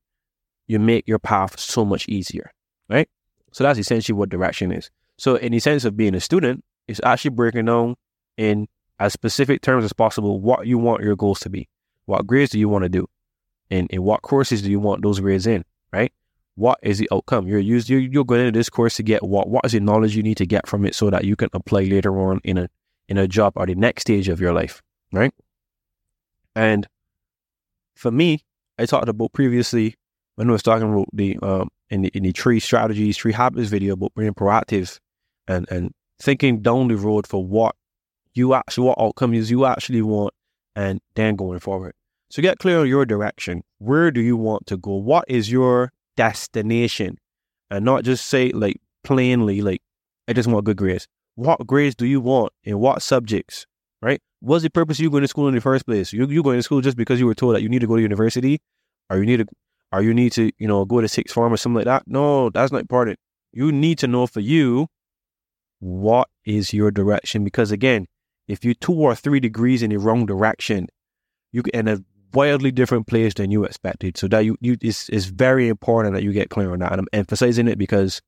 you 0.67 0.79
make 0.79 1.08
your 1.08 1.20
path 1.20 1.60
so 1.60 1.86
much 1.86 2.08
easier, 2.10 2.51
right? 2.89 3.08
So 3.51 3.63
that's 3.63 3.79
essentially 3.79 4.17
what 4.17 4.29
direction 4.29 4.72
is. 4.72 4.89
So 5.17 5.36
in 5.36 5.51
the 5.51 5.60
sense 5.60 5.86
of 5.86 5.96
being 5.96 6.15
a 6.15 6.20
student, 6.20 6.63
it's 6.88 7.00
actually 7.03 7.32
breaking 7.32 7.65
down 7.65 7.96
in 8.38 8.67
as 9.00 9.13
specific 9.13 9.62
terms 9.62 9.86
as 9.86 9.94
possible 9.94 10.39
what 10.41 10.67
you 10.67 10.77
want 10.77 11.03
your 11.03 11.15
goals 11.15 11.39
to 11.41 11.50
be. 11.50 11.70
What 12.05 12.27
grades 12.27 12.51
do 12.51 12.60
you 12.60 12.70
want 12.70 12.84
to 12.84 12.89
do? 12.89 13.08
And 13.70 13.89
in 13.91 14.03
what 14.03 14.22
courses 14.22 14.62
do 14.62 14.70
you 14.70 14.79
want 14.79 15.01
those 15.03 15.20
grades 15.20 15.48
in, 15.48 15.63
right? 15.94 16.12
What 16.55 16.79
is 16.82 16.98
the 16.98 17.10
outcome? 17.12 17.48
You're 17.48 17.60
used 17.60 17.89
you're, 17.89 18.00
you're 18.00 18.24
going 18.24 18.41
into 18.41 18.58
this 18.58 18.70
course 18.70 18.96
to 18.98 19.03
get 19.03 19.24
what 19.24 19.50
what 19.50 19.65
is 19.65 19.74
the 19.74 19.79
knowledge 19.79 20.15
you 20.15 20.24
need 20.24 20.38
to 20.38 20.46
get 20.46 20.67
from 20.67 20.86
it 20.86 20.96
so 20.96 21.10
that 21.10 21.25
you 21.25 21.36
can 21.36 21.50
apply 21.53 21.84
later 21.84 22.17
on 22.20 22.39
in 22.44 22.58
a 22.58 22.70
in 23.10 23.17
a 23.17 23.27
job 23.27 23.53
or 23.55 23.65
the 23.65 23.75
next 23.75 24.03
stage 24.03 24.29
of 24.29 24.39
your 24.39 24.53
life, 24.53 24.82
right? 25.12 25.34
And 26.55 26.88
for 27.95 28.12
me, 28.12 28.39
I 28.77 28.85
talked 28.85 29.09
about 29.09 29.33
previously 29.33 29.95
when 30.35 30.50
I 30.50 30.51
was 30.51 30.63
talking 30.63 30.91
about 30.91 31.07
the 31.13 31.38
um 31.41 31.69
in 31.89 32.01
the 32.03 32.09
in 32.09 32.24
the 32.24 32.33
tree 32.33 32.59
strategies, 32.59 33.17
tree 33.17 33.33
habits 33.33 33.69
video 33.69 33.93
about 33.93 34.13
being 34.15 34.33
proactive 34.33 35.00
and 35.47 35.69
and 35.69 35.93
thinking 36.21 36.62
down 36.62 36.88
the 36.88 36.97
road 36.97 37.27
for 37.27 37.45
what 37.45 37.75
you 38.33 38.53
actually 38.53 38.88
what 38.88 39.00
outcomes 39.00 39.50
you 39.51 39.65
actually 39.65 40.01
want 40.01 40.33
and 40.75 41.00
then 41.15 41.35
going 41.35 41.59
forward. 41.59 41.93
So 42.29 42.41
get 42.41 42.59
clear 42.59 42.79
on 42.79 42.88
your 42.88 43.05
direction. 43.05 43.63
Where 43.77 44.12
do 44.12 44.21
you 44.21 44.35
want 44.35 44.67
to 44.67 44.77
go? 44.77 44.95
What 44.95 45.25
is 45.27 45.51
your 45.51 45.91
destination 46.17 47.17
and 47.69 47.85
not 47.85 48.03
just 48.03 48.25
say 48.25 48.51
like 48.51 48.79
plainly, 49.03 49.62
like, 49.62 49.81
I 50.27 50.33
just 50.33 50.50
want 50.50 50.65
good 50.65 50.77
grades. 50.77 51.07
What 51.35 51.65
grades 51.67 51.95
do 51.95 52.05
you 52.05 52.21
want 52.21 52.53
in 52.63 52.79
what 52.79 53.01
subjects, 53.01 53.65
right? 54.01 54.21
What's 54.45 54.61
the 54.61 54.69
purpose 54.69 54.99
of 54.99 55.03
you 55.03 55.09
going 55.09 55.23
to 55.23 55.27
school 55.27 55.47
in 55.47 55.55
the 55.55 55.59
first 55.59 55.87
place? 55.87 56.13
You, 56.13 56.27
you 56.27 56.43
going 56.43 56.59
to 56.59 56.61
school 56.61 56.79
just 56.79 56.95
because 56.95 57.19
you 57.19 57.25
were 57.25 57.33
told 57.33 57.55
that 57.55 57.63
you 57.63 57.69
need 57.69 57.79
to 57.79 57.87
go 57.87 57.95
to 57.95 58.01
university 58.01 58.59
or 59.09 59.17
you 59.17 59.25
need 59.25 59.37
to, 59.37 59.47
or 59.91 60.03
you 60.03 60.13
need 60.13 60.33
to, 60.33 60.51
you 60.59 60.67
know, 60.67 60.85
go 60.85 61.01
to 61.01 61.07
sixth 61.07 61.33
form 61.33 61.51
or 61.51 61.57
something 61.57 61.77
like 61.77 61.85
that. 61.85 62.03
No, 62.05 62.51
that's 62.51 62.71
not 62.71 62.81
important. 62.81 63.17
You 63.53 63.71
need 63.71 63.97
to 63.99 64.07
know 64.07 64.27
for 64.27 64.41
you 64.41 64.85
what 65.79 66.29
is 66.45 66.75
your 66.75 66.91
direction 66.91 67.43
because 67.43 67.71
again, 67.71 68.05
if 68.47 68.63
you're 68.63 68.75
two 68.75 68.93
or 68.93 69.15
three 69.15 69.39
degrees 69.39 69.81
in 69.81 69.89
the 69.89 69.97
wrong 69.97 70.27
direction, 70.27 70.89
you 71.51 71.63
in 71.73 71.87
a 71.87 72.03
wildly 72.31 72.71
different 72.71 73.07
place 73.07 73.33
than 73.33 73.49
you 73.49 73.63
expected. 73.63 74.15
So 74.15 74.27
that 74.27 74.45
you, 74.45 74.57
you 74.61 74.77
it's, 74.79 75.09
it's 75.09 75.25
very 75.25 75.69
important 75.69 76.13
that 76.13 76.21
you 76.21 76.31
get 76.31 76.51
clear 76.51 76.71
on 76.71 76.79
that. 76.79 76.91
And 76.91 77.01
I'm 77.01 77.07
emphasizing 77.13 77.67
it 77.67 77.79
because 77.79 78.21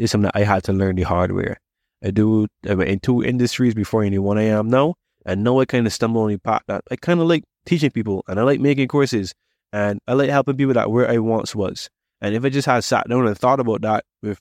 it's 0.00 0.10
something 0.10 0.32
I 0.34 0.42
had 0.42 0.64
to 0.64 0.72
learn 0.72 0.96
the 0.96 1.02
hard 1.02 1.30
way. 1.30 1.54
I 2.02 2.10
do 2.10 2.48
I 2.68 2.74
went 2.74 2.90
in 2.90 2.98
two 2.98 3.22
industries 3.22 3.74
before 3.74 4.02
anyone 4.02 4.36
I 4.36 4.46
am 4.46 4.68
now. 4.68 4.96
And 5.26 5.44
now 5.44 5.60
I 5.60 5.64
kind 5.64 5.86
of 5.86 5.92
stumble 5.92 6.22
on 6.22 6.30
the 6.30 6.38
path 6.38 6.62
that 6.68 6.82
I 6.90 6.96
kind 6.96 7.20
of 7.20 7.26
like 7.26 7.44
teaching 7.66 7.90
people 7.90 8.24
and 8.26 8.40
I 8.40 8.42
like 8.42 8.60
making 8.60 8.88
courses 8.88 9.34
and 9.72 10.00
I 10.08 10.14
like 10.14 10.30
helping 10.30 10.56
people 10.56 10.74
that 10.74 10.90
where 10.90 11.08
I 11.08 11.18
once 11.18 11.54
was. 11.54 11.90
And 12.20 12.34
if 12.34 12.44
I 12.44 12.48
just 12.48 12.66
had 12.66 12.84
sat 12.84 13.08
down 13.08 13.26
and 13.26 13.38
thought 13.38 13.60
about 13.60 13.82
that 13.82 14.04
with 14.22 14.40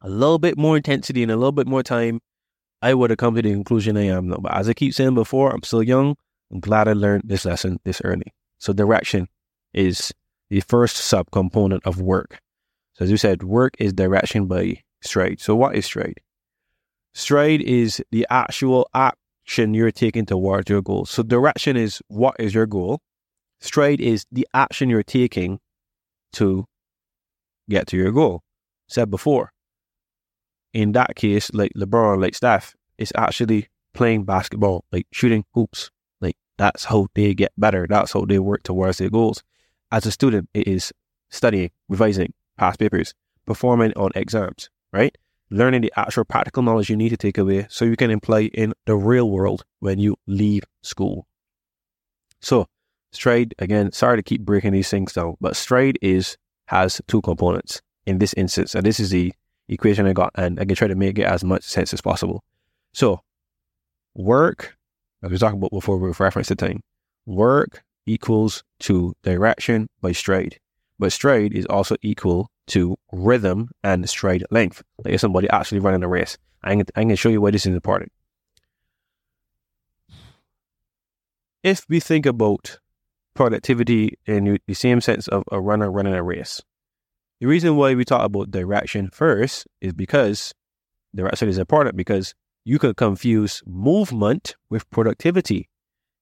a 0.00 0.08
little 0.08 0.38
bit 0.38 0.58
more 0.58 0.76
intensity 0.76 1.22
and 1.22 1.32
a 1.32 1.36
little 1.36 1.52
bit 1.52 1.66
more 1.66 1.82
time, 1.82 2.20
I 2.82 2.92
would 2.92 3.10
have 3.10 3.18
come 3.18 3.34
to 3.34 3.42
the 3.42 3.52
conclusion 3.52 3.96
I 3.96 4.06
am 4.06 4.28
now. 4.28 4.36
But 4.36 4.54
as 4.54 4.68
I 4.68 4.74
keep 4.74 4.92
saying 4.92 5.14
before, 5.14 5.50
I'm 5.50 5.62
still 5.62 5.82
young. 5.82 6.16
I'm 6.52 6.60
glad 6.60 6.88
I 6.88 6.92
learned 6.92 7.22
this 7.26 7.44
lesson 7.44 7.80
this 7.84 8.02
early. 8.04 8.34
So 8.58 8.72
direction 8.72 9.28
is 9.72 10.12
the 10.50 10.60
first 10.60 10.96
subcomponent 10.96 11.80
of 11.84 12.00
work. 12.00 12.40
So 12.94 13.04
as 13.04 13.10
you 13.10 13.16
said, 13.16 13.42
work 13.42 13.74
is 13.78 13.92
direction 13.92 14.46
by 14.46 14.82
stride. 15.02 15.40
So 15.40 15.56
what 15.56 15.74
is 15.74 15.86
stride? 15.86 16.20
Stride 17.14 17.62
is 17.62 18.02
the 18.10 18.26
actual 18.28 18.88
action 19.44 19.74
you're 19.74 19.90
taking 19.90 20.24
towards 20.24 20.70
your 20.70 20.80
goal. 20.82 21.04
So 21.04 21.22
direction 21.22 21.76
is 21.76 22.00
what 22.08 22.36
is 22.38 22.54
your 22.54 22.66
goal. 22.66 23.00
Stride 23.60 24.00
is 24.00 24.26
the 24.32 24.46
action 24.54 24.88
you're 24.88 25.02
taking 25.02 25.60
to 26.32 26.64
get 27.68 27.86
to 27.88 27.96
your 27.96 28.10
goal. 28.10 28.42
Said 28.88 29.10
before. 29.10 29.52
In 30.72 30.92
that 30.92 31.14
case, 31.14 31.50
like 31.52 31.72
LeBron, 31.76 32.20
like 32.20 32.34
Steph, 32.34 32.74
it's 32.98 33.12
actually 33.16 33.68
playing 33.92 34.24
basketball, 34.24 34.84
like 34.90 35.06
shooting 35.12 35.44
hoops, 35.54 35.90
Like 36.20 36.36
that's 36.58 36.84
how 36.84 37.08
they 37.14 37.34
get 37.34 37.52
better. 37.56 37.86
That's 37.88 38.12
how 38.12 38.24
they 38.24 38.38
work 38.38 38.62
towards 38.62 38.98
their 38.98 39.10
goals. 39.10 39.42
As 39.92 40.06
a 40.06 40.10
student, 40.10 40.48
it 40.54 40.66
is 40.66 40.92
studying, 41.30 41.70
revising 41.88 42.32
past 42.58 42.78
papers, 42.78 43.14
performing 43.46 43.92
on 43.94 44.10
exams, 44.14 44.70
right? 44.92 45.16
Learning 45.54 45.82
the 45.82 45.92
actual 45.94 46.24
practical 46.24 46.64
knowledge 46.64 46.90
you 46.90 46.96
need 46.96 47.10
to 47.10 47.16
take 47.16 47.38
away 47.38 47.64
so 47.70 47.84
you 47.84 47.94
can 47.94 48.10
apply 48.10 48.50
in 48.54 48.72
the 48.86 48.96
real 48.96 49.30
world 49.30 49.64
when 49.78 50.00
you 50.00 50.16
leave 50.26 50.64
school. 50.82 51.28
So, 52.40 52.66
stride, 53.12 53.54
again, 53.60 53.92
sorry 53.92 54.16
to 54.16 54.22
keep 54.24 54.40
breaking 54.40 54.72
these 54.72 54.90
things 54.90 55.12
down, 55.12 55.36
but 55.40 55.54
stride 55.54 55.96
is 56.02 56.36
has 56.66 57.00
two 57.06 57.22
components 57.22 57.80
in 58.04 58.18
this 58.18 58.34
instance. 58.34 58.74
And 58.74 58.84
this 58.84 58.98
is 58.98 59.10
the 59.10 59.32
equation 59.68 60.06
I 60.08 60.12
got, 60.12 60.32
and 60.34 60.58
I 60.58 60.64
can 60.64 60.74
try 60.74 60.88
to 60.88 60.96
make 60.96 61.20
it 61.20 61.24
as 61.24 61.44
much 61.44 61.62
sense 61.62 61.94
as 61.94 62.00
possible. 62.00 62.42
So, 62.92 63.20
work 64.12 64.76
as 65.22 65.30
we 65.30 65.38
talked 65.38 65.54
about 65.56 65.70
before 65.70 65.98
with 65.98 66.18
reference 66.18 66.48
to 66.48 66.56
time, 66.56 66.80
work 67.26 67.84
equals 68.06 68.64
to 68.80 69.14
direction 69.22 69.86
by 70.00 70.10
stride. 70.10 70.58
But 70.98 71.12
stride 71.12 71.52
is 71.52 71.64
also 71.66 71.94
equal 72.02 72.50
to 72.68 72.96
rhythm 73.12 73.70
and 73.82 74.08
stride 74.08 74.44
length. 74.50 74.82
Like 75.04 75.14
if 75.14 75.20
somebody 75.20 75.48
actually 75.50 75.80
running 75.80 76.02
a 76.02 76.08
race. 76.08 76.38
I'm 76.62 76.82
going 76.94 77.08
to 77.08 77.16
show 77.16 77.28
you 77.28 77.40
why 77.40 77.50
this 77.50 77.66
is 77.66 77.74
important. 77.74 78.10
If 81.62 81.84
we 81.88 82.00
think 82.00 82.26
about 82.26 82.78
productivity 83.34 84.18
in 84.26 84.58
the 84.66 84.74
same 84.74 85.00
sense 85.00 85.28
of 85.28 85.44
a 85.50 85.60
runner 85.60 85.90
running 85.90 86.14
a 86.14 86.22
race, 86.22 86.62
the 87.40 87.46
reason 87.46 87.76
why 87.76 87.94
we 87.94 88.04
talk 88.04 88.24
about 88.24 88.50
direction 88.50 89.10
first 89.10 89.66
is 89.80 89.92
because 89.92 90.54
direction 91.14 91.48
is 91.48 91.58
important 91.58 91.96
because 91.96 92.34
you 92.64 92.78
could 92.78 92.96
confuse 92.96 93.62
movement 93.66 94.56
with 94.70 94.88
productivity. 94.90 95.68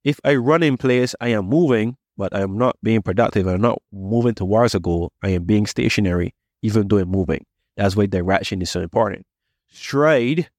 If 0.03 0.19
I 0.25 0.35
run 0.35 0.65
in 0.65 0.77
place, 0.77 1.15
I 1.21 1.29
am 1.29 1.47
moving, 1.47 1.97
but 2.17 2.35
I 2.35 2.41
am 2.41 2.59
not 2.59 2.77
being 2.83 3.03
productive. 3.03 3.47
I'm 3.47 3.61
not 3.61 3.81
moving 3.93 4.35
towards 4.35 4.75
a 4.75 4.81
goal. 4.81 5.13
I 5.23 5.31
am 5.31 5.45
being 5.45 5.67
stationary, 5.67 6.35
even 6.63 6.89
though 6.89 6.99
I'm 6.99 7.09
moving. 7.09 7.45
That's 7.77 7.97
why 7.97 8.07
direction 8.07 8.63
is 8.63 8.71
so 8.71 8.81
important. 8.81 9.27
Stride 9.71 10.51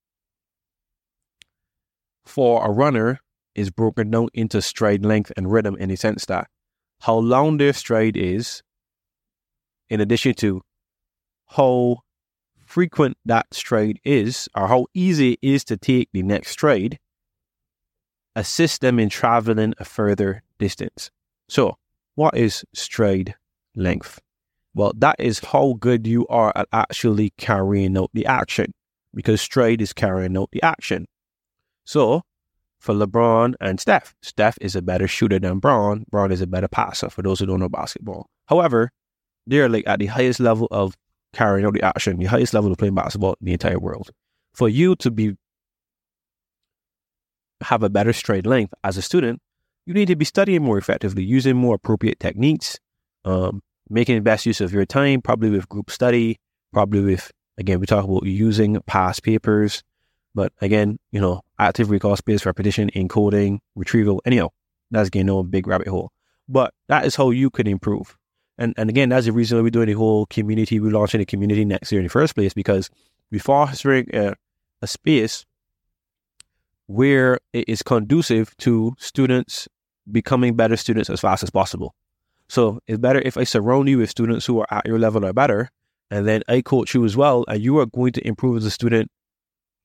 for 2.26 2.66
a 2.66 2.72
runner 2.72 3.20
is 3.56 3.70
broken 3.70 4.10
down 4.10 4.30
into 4.34 4.62
stride 4.62 5.06
length 5.06 5.32
and 5.38 5.52
rhythm 5.52 5.76
in 5.78 5.90
the 5.90 5.96
sense 5.96 6.26
that 6.26 6.48
how 7.02 7.16
long 7.16 7.58
their 7.58 7.74
stride 7.74 8.18
is, 8.18 8.64
in 9.90 10.02
addition 10.02 10.34
to 10.36 10.62
how 11.50 11.98
frequent 12.66 13.18
that 13.26 13.54
stride 13.54 14.00
is 14.04 14.50
or 14.56 14.68
how 14.68 14.88
easy 14.94 15.34
it 15.34 15.40
is 15.42 15.64
to 15.66 15.78
take 15.78 16.10
the 16.14 16.24
next 16.24 16.52
stride 16.52 16.98
assist 18.36 18.82
them 18.82 19.00
in 19.00 19.10
traveling 19.10 19.74
a 19.78 19.86
further 19.86 20.44
distance. 20.58 21.12
So, 21.50 21.78
what 22.16 22.38
is 22.38 22.64
stride 22.74 23.36
length? 23.76 24.20
Well, 24.76 24.94
that 24.98 25.16
is 25.20 25.40
how 25.40 25.76
good 25.80 26.08
you 26.08 26.26
are 26.28 26.52
at 26.56 26.68
actually 26.74 27.32
carrying 27.38 27.98
out 27.98 28.10
the 28.14 28.26
action 28.26 28.74
because 29.14 29.42
stride 29.42 29.82
is 29.82 29.94
carrying 29.94 30.38
out 30.38 30.50
the 30.52 30.64
action. 30.64 31.06
So, 31.86 32.24
for 32.80 32.94
LeBron 32.94 33.54
and 33.62 33.80
Steph, 33.80 34.16
Steph 34.22 34.58
is 34.60 34.76
a 34.76 34.82
better 34.82 35.08
shooter 35.08 35.40
than 35.40 35.60
Bron. 35.60 36.06
Bron 36.10 36.32
is 36.32 36.42
a 36.42 36.48
better 36.48 36.68
passer 36.68 37.10
for 37.10 37.22
those 37.22 37.40
who 37.40 37.46
don't 37.46 37.60
know 37.60 37.70
basketball. 37.70 38.28
However, 38.48 38.92
they're 39.48 39.70
like 39.70 39.88
at 39.88 40.00
the 40.00 40.08
highest 40.08 40.40
level 40.40 40.68
of 40.72 40.96
carrying 41.34 41.66
out 41.66 41.74
the 41.74 41.82
action, 41.84 42.18
the 42.18 42.26
highest 42.26 42.54
level 42.54 42.72
of 42.72 42.78
playing 42.78 42.96
basketball 42.96 43.36
in 43.42 43.46
the 43.46 43.54
entire 43.54 43.80
world. 43.80 44.12
For 44.54 44.70
you 44.70 44.96
to 44.98 45.12
be 45.12 45.36
have 47.62 47.84
a 47.84 47.90
better 47.90 48.14
stride 48.14 48.46
length 48.46 48.74
as 48.84 48.98
a 48.98 49.02
student, 49.02 49.40
you 49.86 49.94
need 49.94 50.08
to 50.08 50.16
be 50.16 50.26
studying 50.26 50.64
more 50.64 50.78
effectively, 50.78 51.24
using 51.24 51.56
more 51.56 51.76
appropriate 51.76 52.20
techniques, 52.20 52.80
um, 53.26 53.62
making 53.90 54.16
the 54.16 54.22
best 54.22 54.46
use 54.46 54.62
of 54.62 54.74
your 54.74 54.86
time, 54.86 55.22
probably 55.22 55.50
with 55.50 55.70
group 55.70 55.92
study, 55.92 56.40
probably 56.72 57.02
with 57.02 57.32
again 57.58 57.80
we 57.80 57.86
talk 57.86 58.06
about 58.06 58.24
using 58.24 58.80
past 58.88 59.24
papers, 59.24 59.84
but 60.36 60.52
again, 60.62 61.00
you 61.12 61.22
know, 61.22 61.42
active 61.60 61.90
recall 61.90 62.16
space 62.16 62.46
repetition, 62.46 62.90
encoding, 62.96 63.60
retrieval, 63.76 64.22
anyhow, 64.26 64.50
that's 64.92 65.08
again 65.08 65.26
no 65.26 65.44
big 65.44 65.68
rabbit 65.68 65.88
hole. 65.88 66.12
But 66.48 66.74
that 66.88 67.06
is 67.06 67.16
how 67.16 67.30
you 67.30 67.50
can 67.50 67.68
improve. 67.68 68.18
And 68.58 68.74
and 68.78 68.90
again, 68.90 69.10
that's 69.10 69.26
the 69.26 69.32
reason 69.32 69.62
we're 69.62 69.70
doing 69.70 69.88
the 69.88 69.94
whole 69.94 70.26
community. 70.28 70.80
We're 70.80 70.92
launching 70.92 71.20
the 71.20 71.26
community 71.26 71.66
next 71.66 71.92
year 71.92 72.00
in 72.00 72.06
the 72.06 72.10
first 72.10 72.36
place 72.36 72.54
because 72.54 72.90
we're 73.32 73.40
fostering 73.40 74.08
a, 74.14 74.36
a 74.82 74.88
space 74.88 75.46
where 76.88 77.40
it 77.54 77.68
is 77.68 77.82
conducive 77.82 78.56
to 78.58 78.94
students 79.00 79.68
becoming 80.12 80.56
better 80.56 80.78
students 80.78 81.10
as 81.10 81.20
fast 81.20 81.44
as 81.44 81.50
possible. 81.50 81.94
So 82.48 82.80
it's 82.88 83.00
better 83.00 83.22
if 83.22 83.38
I 83.38 83.44
surround 83.44 83.90
you 83.90 84.00
with 84.00 84.10
students 84.10 84.46
who 84.46 84.60
are 84.60 84.68
at 84.70 84.86
your 84.86 85.00
level 85.00 85.26
or 85.26 85.34
better, 85.34 85.70
and 86.12 86.28
then 86.28 86.44
I 86.48 86.62
coach 86.62 86.94
you 86.94 87.06
as 87.06 87.18
well, 87.18 87.46
and 87.48 87.62
you 87.62 87.80
are 87.80 87.86
going 87.86 88.12
to 88.14 88.28
improve 88.28 88.58
as 88.58 88.66
a 88.66 88.72
student 88.72 89.10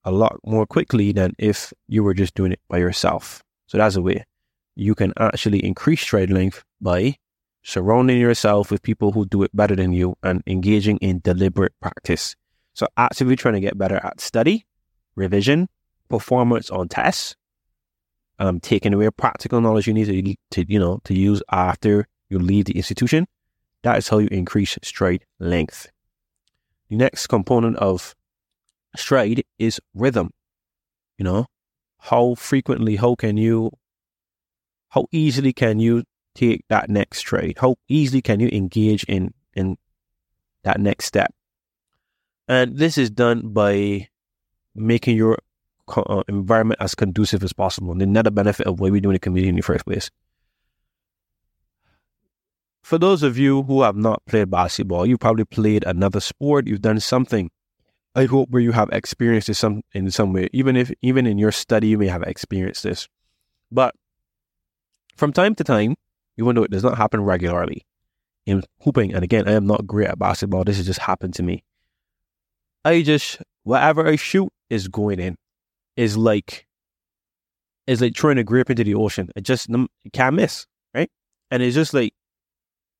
a 0.05 0.11
lot 0.11 0.37
more 0.45 0.67
quickly 0.67 1.13
than 1.13 1.35
if 1.39 1.73
you 1.87 2.03
were 2.03 2.15
just 2.15 2.35
doing 2.35 2.53
it 2.53 2.61
by 2.69 2.79
yourself. 2.79 3.43
So 3.67 3.79
that's 3.79 3.97
a 3.97 4.03
way 4.03 4.25
you 4.79 4.95
can 4.95 5.13
actually 5.19 5.65
increase 5.65 6.01
stride 6.01 6.31
length 6.31 6.63
by 6.81 7.17
surrounding 7.65 8.19
yourself 8.19 8.71
with 8.71 8.81
people 8.81 9.11
who 9.11 9.27
do 9.27 9.43
it 9.43 9.55
better 9.55 9.75
than 9.75 9.93
you, 9.93 10.15
and 10.23 10.43
engaging 10.47 10.97
in 10.99 11.19
deliberate 11.19 11.73
practice. 11.81 12.37
So, 12.75 12.87
actively 12.97 13.35
trying 13.35 13.55
to 13.55 13.61
get 13.61 13.77
better 13.77 13.97
at 13.97 14.21
study, 14.21 14.67
revision, 15.17 15.69
performance 16.09 16.71
on 16.71 16.89
tests, 16.89 17.35
um, 18.39 18.61
taking 18.61 18.95
away 18.95 19.11
practical 19.11 19.61
knowledge 19.61 19.87
you 19.87 19.95
need 19.95 20.07
to, 20.07 20.37
to, 20.65 20.73
you 20.73 20.79
know, 20.79 21.01
to 21.05 21.15
use 21.15 21.43
after 21.51 22.07
you 22.29 22.39
leave 22.39 22.67
the 22.67 22.77
institution. 22.77 23.27
That 23.83 23.99
is 23.99 24.09
how 24.09 24.19
you 24.19 24.29
increase 24.31 24.79
stride 24.83 25.25
length. 25.39 25.91
The 26.89 26.97
next 26.97 27.27
component 27.27 27.77
of 27.77 28.15
stride 28.97 29.45
is 29.59 29.81
rhythm. 29.95 30.31
You 31.17 31.25
know, 31.25 31.47
how 31.99 32.35
frequently, 32.35 32.97
how 32.97 33.15
can 33.15 33.37
you, 33.37 33.73
how 34.91 35.07
easily 35.11 35.53
can 35.53 35.81
you 35.81 36.05
take 36.35 36.65
that 36.69 36.89
next 36.89 37.23
trade? 37.23 37.59
How 37.61 37.77
easily 37.89 38.23
can 38.23 38.41
you 38.41 38.49
engage 38.53 39.05
in 39.05 39.35
in 39.55 39.77
that 40.63 40.81
next 40.81 41.07
step? 41.07 41.35
And 42.47 42.79
this 42.79 42.97
is 42.97 43.11
done 43.11 43.49
by 43.49 44.09
making 44.75 45.17
your 45.17 45.39
uh, 45.97 46.23
environment 46.29 46.81
as 46.81 46.95
conducive 46.95 47.43
as 47.43 47.53
possible. 47.53 47.93
And 47.93 48.01
the 48.01 48.07
net 48.07 48.33
benefit 48.35 48.67
of 48.67 48.81
why 48.81 48.91
we 48.91 49.01
do 49.01 49.05
doing 49.05 49.17
a 49.17 49.19
community 49.19 49.49
in 49.49 49.57
the 49.57 49.63
first 49.63 49.85
place. 49.85 50.11
for 52.89 52.97
those 52.97 53.23
of 53.23 53.37
you 53.37 53.65
who 53.65 53.83
have 53.83 53.97
not 53.97 54.25
played 54.25 54.51
basketball, 54.51 55.05
you've 55.05 55.21
probably 55.21 55.45
played 55.45 55.85
another 55.85 56.21
sport, 56.21 56.67
you've 56.67 56.81
done 56.81 56.99
something. 56.99 57.51
I 58.15 58.25
hope 58.25 58.49
where 58.49 58.63
you 58.63 58.73
have 58.73 58.89
experienced 58.93 59.49
this 59.49 59.59
some 59.59 59.83
in 59.93 60.11
some 60.11 60.33
way. 60.33 60.49
Even 60.55 60.75
if 60.75 60.91
even 61.03 61.27
in 61.27 61.37
your 61.37 61.53
study 61.53 61.89
you 61.89 61.99
may 61.99 62.07
have 62.07 62.23
experienced 62.23 62.85
this. 62.85 63.07
But 63.71 63.95
from 65.17 65.35
time 65.35 65.55
to 65.57 65.65
time, 65.65 65.97
even 66.39 66.55
though 66.55 66.63
it 66.63 66.71
does 66.71 66.83
not 66.83 66.97
happen 66.97 67.21
regularly, 67.21 67.85
in 68.47 68.63
hooping, 68.81 69.13
and 69.13 69.23
again, 69.23 69.47
I 69.47 69.53
am 69.53 69.67
not 69.67 69.87
great 69.87 70.09
at 70.09 70.19
basketball, 70.19 70.65
this 70.65 70.79
has 70.79 70.87
just 70.87 71.01
happened 71.01 71.35
to 71.35 71.43
me. 71.43 71.65
I 72.87 73.03
just 73.03 73.43
whatever 73.65 74.07
I 74.07 74.17
shoot 74.17 74.49
is 74.71 74.89
going 74.89 75.21
in. 75.21 75.37
Is 75.99 76.17
like 76.17 76.69
is 77.89 78.01
like 78.01 78.17
throwing 78.17 78.39
a 78.39 78.45
grape 78.45 78.71
into 78.71 78.85
the 78.85 78.95
ocean. 78.95 79.31
It 79.35 79.43
just 79.43 79.69
you 79.69 79.89
can't 80.13 80.37
miss, 80.37 80.65
right? 80.95 81.11
And 81.51 81.63
it's 81.63 81.75
just 81.75 81.93
like 81.93 82.15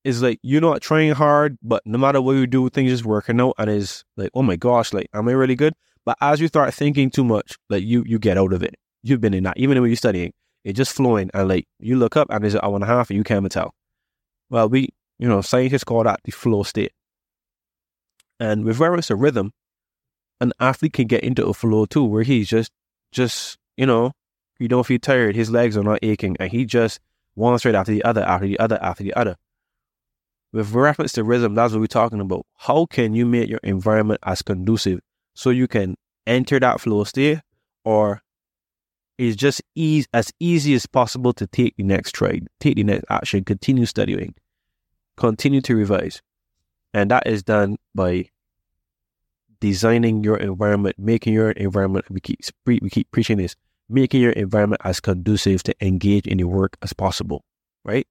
it's 0.03 0.21
like 0.21 0.41
you're 0.43 0.61
not 0.61 0.81
trying 0.81 1.13
hard, 1.13 1.59
but 1.63 1.83
no 1.87 1.99
matter 1.99 2.21
what 2.21 2.33
you 2.33 2.47
do, 2.47 2.69
things 2.71 2.91
just 2.91 3.05
working 3.05 3.41
out. 3.41 3.55
And 3.59 3.71
it's 3.71 4.05
like, 4.17 4.31
oh 4.35 4.43
my 4.43 4.57
gosh, 4.57 4.93
like 4.93 5.07
am 5.15 5.29
I 5.29 5.33
really 5.33 5.55
good? 5.55 5.75
But 6.05 6.17
as 6.21 6.41
you 6.41 6.49
start 6.49 6.75
thinking 6.75 7.11
too 7.11 7.23
much, 7.23 7.57
like 7.69 7.85
you 7.85 8.03
you 8.05 8.19
get 8.19 8.37
out 8.37 8.53
of 8.53 8.63
it. 8.63 8.75
You've 9.05 9.21
been 9.21 9.35
in 9.35 9.45
that, 9.45 9.59
even 9.59 9.81
when 9.81 9.91
you're 9.91 9.97
studying, 9.97 10.33
it's 10.65 10.77
just 10.77 10.93
flowing. 10.93 11.31
And 11.35 11.49
like 11.49 11.67
you 11.79 11.97
look 11.97 12.17
up 12.17 12.29
and 12.31 12.45
it's 12.45 12.55
an 12.55 12.61
hour 12.65 12.75
and 12.75 12.83
a 12.83 12.87
half, 12.89 13.11
and 13.11 13.17
you 13.17 13.23
can't 13.23 13.49
tell. 13.53 13.75
Well, 14.51 14.69
we 14.69 14.89
you 15.19 15.29
know 15.29 15.43
scientists 15.43 15.85
call 15.85 16.03
that 16.05 16.21
the 16.25 16.33
flow 16.33 16.63
state. 16.63 16.93
And 18.41 18.65
with 18.65 18.79
reference 18.79 19.09
to 19.09 19.17
rhythm, 19.17 19.53
an 20.41 20.53
athlete 20.59 20.95
can 20.95 21.07
get 21.07 21.23
into 21.23 21.47
a 21.47 21.53
flow 21.53 21.85
too, 21.85 22.05
where 22.05 22.23
he's 22.23 22.49
just 22.49 22.73
just 23.13 23.59
you 23.77 23.87
know 23.87 24.13
you 24.59 24.69
don't 24.69 24.87
feel 24.87 24.99
tired, 24.99 25.37
his 25.37 25.51
legs 25.51 25.77
are 25.77 25.85
not 25.85 26.01
aching, 26.03 26.37
and 26.41 26.51
he 26.51 26.65
just 26.65 27.01
one 27.35 27.57
straight 27.59 27.75
after 27.75 27.93
the 27.93 28.03
other, 28.03 28.23
after 28.23 28.47
the 28.47 28.59
other, 28.59 28.79
after 28.83 29.05
the 29.05 29.15
other 29.15 29.37
with 30.53 30.73
reference 30.73 31.13
to 31.13 31.25
rhythm, 31.25 31.55
that's 31.55 31.73
what 31.73 31.81
we're 31.81 31.87
talking 31.87 32.21
about. 32.21 32.47
How 32.57 32.87
can 32.87 33.15
you 33.15 33.27
make 33.27 33.49
your 33.49 33.61
environment 33.63 34.21
as 34.25 34.43
conducive 34.43 35.01
so 35.35 35.51
you 35.51 35.69
can 35.69 35.97
enter 36.27 36.59
that 36.61 36.81
flow 36.81 37.05
state 37.05 37.41
or 37.85 38.23
it's 39.19 39.37
just 39.37 39.63
easy, 39.75 40.07
as 40.15 40.33
easy 40.39 40.75
as 40.75 40.87
possible 40.87 41.33
to 41.35 41.47
take 41.47 41.77
the 41.77 41.83
next 41.83 42.15
trade, 42.15 42.47
take 42.61 42.77
the 42.77 42.85
next 42.85 43.05
action, 43.11 43.45
continue 43.45 43.85
studying, 43.85 44.35
continue 45.17 45.61
to 45.63 45.75
revise. 45.75 46.23
And 46.95 47.11
that 47.11 47.27
is 47.27 47.43
done 47.43 47.77
by 47.95 48.31
designing 49.61 50.23
your 50.23 50.37
environment, 50.37 50.97
making 50.99 51.35
your 51.35 51.51
environment, 51.53 52.07
we 52.11 52.21
keep, 52.21 52.41
we 52.67 52.91
keep 52.91 53.11
preaching 53.11 53.39
this, 53.39 53.57
making 53.89 54.21
your 54.21 54.33
environment 54.33 54.81
as 54.85 55.01
conducive 55.01 55.63
to 55.65 55.75
engage 55.85 56.27
in 56.27 56.39
your 56.39 56.49
work 56.49 56.77
as 56.83 56.93
possible, 56.93 57.45
right? 57.85 58.07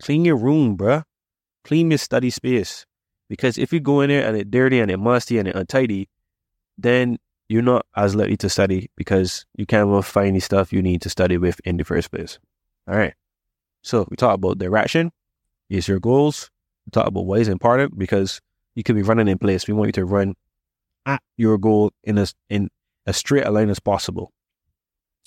Clean 0.00 0.24
your 0.24 0.36
room, 0.36 0.76
bruh 0.76 1.04
clean 1.68 1.90
your 1.90 1.98
study 1.98 2.30
space. 2.30 2.86
Because 3.28 3.58
if 3.58 3.72
you 3.74 3.80
go 3.80 4.00
in 4.00 4.08
there 4.08 4.26
and 4.26 4.36
it's 4.36 4.50
dirty 4.50 4.80
and 4.80 4.90
it's 4.90 4.98
musty 4.98 5.38
and 5.38 5.46
it's 5.46 5.58
untidy, 5.58 6.08
then 6.78 7.18
you're 7.48 7.62
not 7.62 7.84
as 7.94 8.16
likely 8.16 8.38
to 8.38 8.48
study 8.48 8.90
because 8.96 9.44
you 9.54 9.66
can't 9.66 9.88
even 9.88 10.02
find 10.02 10.34
the 10.34 10.40
stuff 10.40 10.72
you 10.72 10.80
need 10.80 11.02
to 11.02 11.10
study 11.10 11.36
with 11.36 11.60
in 11.64 11.76
the 11.76 11.84
first 11.84 12.10
place. 12.10 12.38
All 12.88 12.96
right. 12.96 13.12
So 13.82 14.06
we 14.08 14.16
talk 14.16 14.34
about 14.34 14.58
direction. 14.58 15.12
Is 15.68 15.86
your 15.86 16.00
goals. 16.00 16.50
We 16.86 16.90
talk 16.90 17.06
about 17.06 17.26
why 17.26 17.36
it's 17.36 17.48
important 17.48 17.98
because 17.98 18.40
you 18.74 18.82
could 18.82 18.96
be 18.96 19.02
running 19.02 19.28
in 19.28 19.36
place. 19.36 19.68
We 19.68 19.74
want 19.74 19.88
you 19.88 19.92
to 19.92 20.06
run 20.06 20.34
at 21.08 21.22
your 21.36 21.58
goal 21.58 21.92
in 22.04 22.18
as 22.18 22.34
in 22.48 22.68
a 23.06 23.12
straight 23.12 23.46
a 23.46 23.50
line 23.50 23.70
as 23.70 23.80
possible. 23.80 24.32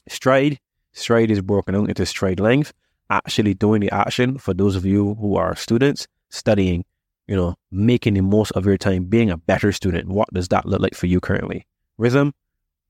Stride. 0.07 0.59
Stride 0.93 1.31
is 1.31 1.41
broken 1.41 1.75
out 1.75 1.89
into 1.89 2.05
stride 2.05 2.39
length. 2.39 2.71
Actually 3.09 3.53
doing 3.53 3.81
the 3.81 3.91
action 3.91 4.37
for 4.37 4.53
those 4.53 4.75
of 4.75 4.85
you 4.85 5.15
who 5.15 5.35
are 5.35 5.55
students 5.55 6.07
studying, 6.29 6.85
you 7.27 7.35
know, 7.35 7.55
making 7.71 8.13
the 8.13 8.21
most 8.21 8.51
of 8.51 8.65
your 8.65 8.77
time, 8.77 9.05
being 9.05 9.29
a 9.29 9.37
better 9.37 9.71
student. 9.71 10.07
What 10.07 10.33
does 10.33 10.47
that 10.49 10.65
look 10.65 10.81
like 10.81 10.95
for 10.95 11.07
you 11.07 11.19
currently? 11.19 11.67
Rhythm, 11.97 12.33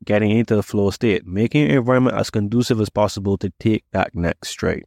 getting 0.04 0.32
into 0.32 0.56
the 0.56 0.64
flow 0.64 0.92
state, 0.92 1.26
making 1.26 1.70
your 1.70 1.80
environment 1.80 2.18
as 2.18 2.30
conducive 2.30 2.80
as 2.82 2.90
possible 2.90 3.38
to 3.38 3.52
take 3.60 3.84
that 3.94 4.14
next 4.14 4.50
stride. 4.50 4.84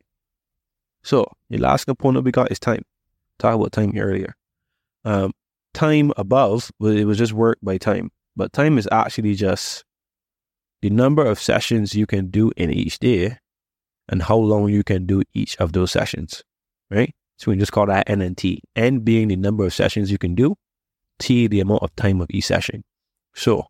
So 1.02 1.26
the 1.50 1.58
last 1.58 1.86
component 1.86 2.24
we 2.24 2.30
got 2.30 2.52
is 2.52 2.58
time. 2.58 2.82
Talk 3.38 3.54
about 3.54 3.72
time 3.72 3.92
earlier. 3.96 4.34
Um, 5.04 5.32
time 5.74 6.12
above, 6.16 6.70
it 6.80 7.06
was 7.06 7.18
just 7.18 7.32
work 7.32 7.58
by 7.62 7.76
time, 7.76 8.10
but 8.36 8.52
time 8.52 8.78
is 8.78 8.88
actually 8.90 9.34
just 9.34 9.84
the 10.80 10.90
number 10.90 11.24
of 11.24 11.40
sessions 11.40 11.94
you 11.94 12.06
can 12.06 12.30
do 12.30 12.50
in 12.56 12.70
each 12.70 12.98
day 12.98 13.38
and 14.08 14.22
how 14.22 14.36
long 14.36 14.68
you 14.68 14.84
can 14.84 15.06
do 15.06 15.22
each 15.34 15.56
of 15.56 15.72
those 15.72 15.90
sessions, 15.90 16.42
right? 16.90 17.14
So 17.36 17.50
we 17.50 17.56
just 17.56 17.72
call 17.72 17.86
that 17.86 18.08
N 18.08 18.20
and 18.20 18.36
T. 18.36 18.62
N 18.76 19.00
being 19.00 19.28
the 19.28 19.36
number 19.36 19.64
of 19.64 19.74
sessions 19.74 20.10
you 20.10 20.18
can 20.18 20.34
do, 20.34 20.56
T 21.18 21.46
the 21.46 21.60
amount 21.60 21.82
of 21.82 21.94
time 21.96 22.20
of 22.20 22.28
each 22.30 22.44
session. 22.44 22.84
So 23.34 23.66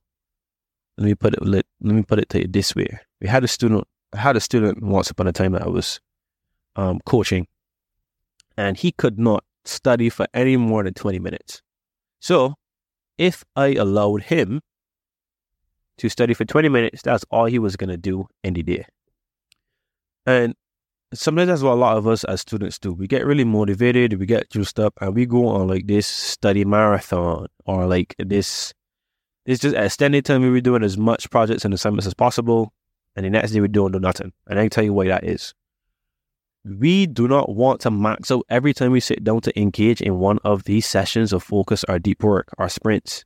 let 0.99 1.07
me 1.07 1.15
put 1.15 1.35
it 1.35 1.45
let, 1.45 1.65
let 1.81 1.95
me 1.95 2.03
put 2.03 2.19
it 2.19 2.29
to 2.31 2.41
you 2.41 2.49
this 2.49 2.75
way. 2.75 2.99
We 3.21 3.29
had 3.29 3.45
a 3.45 3.49
student 3.49 3.87
I 4.13 4.19
had 4.19 4.37
a 4.37 4.41
student 4.41 4.83
once 4.83 5.11
upon 5.11 5.27
a 5.27 5.33
time 5.33 5.53
that 5.53 5.63
I 5.63 5.69
was 5.69 6.01
um, 6.77 7.01
coaching, 7.07 7.47
and 8.57 8.77
he 8.77 8.93
could 8.93 9.19
not 9.19 9.45
study 9.65 10.09
for 10.09 10.27
any 10.35 10.57
more 10.57 10.85
than 10.85 10.95
20 10.95 11.19
minutes. 11.19 11.63
So 12.25 12.55
if 13.19 13.45
I 13.55 13.75
allowed 13.75 14.23
him 14.23 14.63
to 15.99 16.09
study 16.09 16.33
for 16.33 16.47
20 16.47 16.71
minutes, 16.71 17.03
that's 17.03 17.23
all 17.31 17.45
he 17.45 17.59
was 17.59 17.77
going 17.77 17.91
to 17.91 17.99
do 17.99 18.29
in 18.43 18.55
the 18.55 18.63
day. 18.63 18.87
And 20.25 20.55
sometimes 21.13 21.49
that's 21.49 21.61
what 21.61 21.73
a 21.73 21.75
lot 21.75 21.99
of 21.99 22.09
us 22.09 22.25
as 22.25 22.41
students 22.41 22.79
do. 22.79 22.95
We 22.95 23.07
get 23.09 23.27
really 23.27 23.45
motivated, 23.45 24.19
we 24.19 24.25
get 24.25 24.49
juiced 24.49 24.81
up, 24.81 24.95
and 25.03 25.15
we 25.15 25.27
go 25.27 25.49
on 25.49 25.69
like 25.69 25.87
this 25.87 26.07
study 26.07 26.65
marathon 26.65 27.49
or 27.67 27.87
like 27.87 28.15
this. 28.19 28.73
It's 29.45 29.61
just 29.61 29.77
extended 29.77 30.25
time 30.25 30.51
we're 30.51 30.63
doing 30.63 30.83
as 30.83 30.97
much 30.97 31.29
projects 31.29 31.67
and 31.67 31.75
assignments 31.75 32.07
as 32.07 32.15
possible, 32.15 32.73
and 33.17 33.27
the 33.27 33.31
next 33.31 33.51
day 33.51 33.61
we're 33.61 33.69
doing 33.69 33.93
do 33.93 34.01
nothing. 34.01 34.33
And 34.47 34.59
I 34.59 34.63
can 34.63 34.71
tell 34.71 34.85
you 34.85 34.95
why 34.95 35.09
that 35.09 35.25
is. 35.25 35.53
We 36.65 37.07
do 37.07 37.29
not 37.29 37.55
want 37.55 37.81
to 37.83 37.91
max 37.91 38.31
out 38.31 38.47
every 38.49 38.73
time 38.73 38.93
we 38.93 39.01
sit 39.01 39.23
down 39.23 39.43
to 39.43 39.61
engage 39.61 40.01
in 40.01 40.19
one 40.19 40.39
of 40.45 40.65
these 40.65 40.87
sessions 40.87 41.35
of 41.35 41.43
focus 41.43 41.85
or 41.89 41.99
deep 41.99 42.23
work 42.23 42.49
or 42.57 42.71
sprints. 42.71 43.23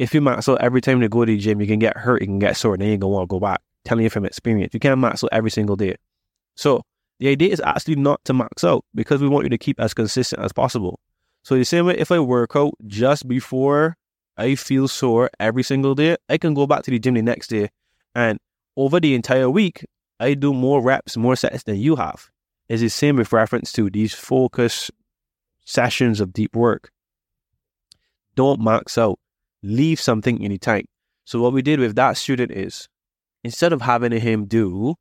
If 0.00 0.12
you 0.12 0.20
max 0.20 0.48
out 0.48 0.60
every 0.60 0.80
time 0.80 1.00
you 1.00 1.08
go 1.08 1.24
to 1.24 1.30
the 1.30 1.38
gym, 1.38 1.60
you 1.60 1.68
can 1.68 1.78
get 1.78 1.96
hurt, 1.96 2.20
you 2.20 2.26
can 2.26 2.40
get 2.40 2.56
sore, 2.56 2.74
and 2.74 2.82
then 2.82 2.90
you 2.90 2.98
don't 2.98 3.12
want 3.12 3.28
to 3.28 3.32
go 3.32 3.38
back. 3.38 3.60
Telling 3.84 4.02
you 4.02 4.10
from 4.10 4.24
experience, 4.24 4.74
you 4.74 4.80
can't 4.80 4.98
max 4.98 5.22
out 5.22 5.30
every 5.30 5.50
single 5.50 5.76
day. 5.76 5.94
So 6.56 6.82
the 7.20 7.28
idea 7.28 7.52
is 7.52 7.62
actually 7.64 7.94
not 7.94 8.24
to 8.24 8.34
max 8.34 8.64
out 8.64 8.84
because 8.92 9.20
we 9.20 9.28
want 9.28 9.44
you 9.44 9.50
to 9.50 9.58
keep 9.58 9.78
as 9.78 9.94
consistent 9.94 10.42
as 10.42 10.52
possible. 10.52 10.98
So 11.44 11.56
the 11.56 11.64
same 11.64 11.86
way, 11.86 11.96
if 11.96 12.10
I 12.10 12.18
work 12.18 12.56
out 12.56 12.74
just 12.88 13.28
before 13.28 13.96
I 14.36 14.56
feel 14.56 14.88
sore 14.88 15.30
every 15.38 15.62
single 15.62 15.94
day, 15.94 16.16
I 16.28 16.38
can 16.38 16.54
go 16.54 16.66
back 16.66 16.82
to 16.82 16.90
the 16.90 16.98
gym 16.98 17.14
the 17.14 17.22
next 17.22 17.48
day, 17.48 17.70
and 18.16 18.40
over 18.76 18.98
the 18.98 19.14
entire 19.14 19.48
week, 19.48 19.86
I 20.18 20.34
do 20.34 20.52
more 20.52 20.82
reps, 20.82 21.16
more 21.16 21.36
sets 21.36 21.62
than 21.62 21.76
you 21.76 21.94
have. 21.94 22.28
It's 22.68 22.82
the 22.82 22.88
same 22.88 23.16
with 23.16 23.32
reference 23.32 23.72
to 23.72 23.88
these 23.88 24.14
focus 24.14 24.90
sessions 25.64 26.20
of 26.20 26.32
deep 26.32 26.54
work. 26.54 26.90
Don't 28.34 28.60
max 28.60 28.98
out. 28.98 29.18
Leave 29.62 30.00
something 30.00 30.42
in 30.42 30.50
the 30.50 30.58
tank. 30.58 30.86
So 31.24 31.40
what 31.40 31.52
we 31.52 31.62
did 31.62 31.80
with 31.80 31.96
that 31.96 32.16
student 32.16 32.52
is 32.52 32.88
instead 33.42 33.72
of 33.72 33.82
having 33.82 34.12
him 34.12 34.46
do 34.46 34.94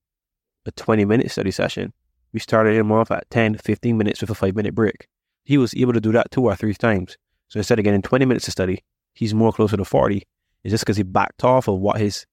a 0.66 0.72
20 0.72 1.06
minute 1.06 1.32
study 1.32 1.52
session, 1.52 1.94
we 2.34 2.40
started 2.40 2.76
him 2.76 2.92
off 2.92 3.12
at 3.12 3.30
10, 3.30 3.58
15 3.58 3.98
minutes 3.98 4.22
with 4.22 4.30
a 4.30 4.36
five 4.36 4.56
minute 4.56 4.76
break. 4.76 5.08
He 5.44 5.58
was 5.58 5.74
able 5.76 5.94
to 5.94 6.02
do 6.02 6.12
that 6.12 6.32
two 6.32 6.46
or 6.46 6.56
three 6.56 6.74
times. 6.74 7.18
So 7.48 7.60
instead 7.60 7.80
of 7.80 7.86
getting 7.86 8.02
20 8.02 8.26
minutes 8.26 8.46
to 8.46 8.52
study, 8.52 8.84
he's 9.14 9.34
more 9.34 9.54
closer 9.54 9.78
to 9.78 9.86
40. 9.86 10.24
It's 10.64 10.72
just 10.72 10.84
because 10.84 10.98
he 10.98 11.04
backed 11.04 11.44
off 11.44 11.68
of 11.68 11.80
what 11.80 12.00
his 12.00 12.26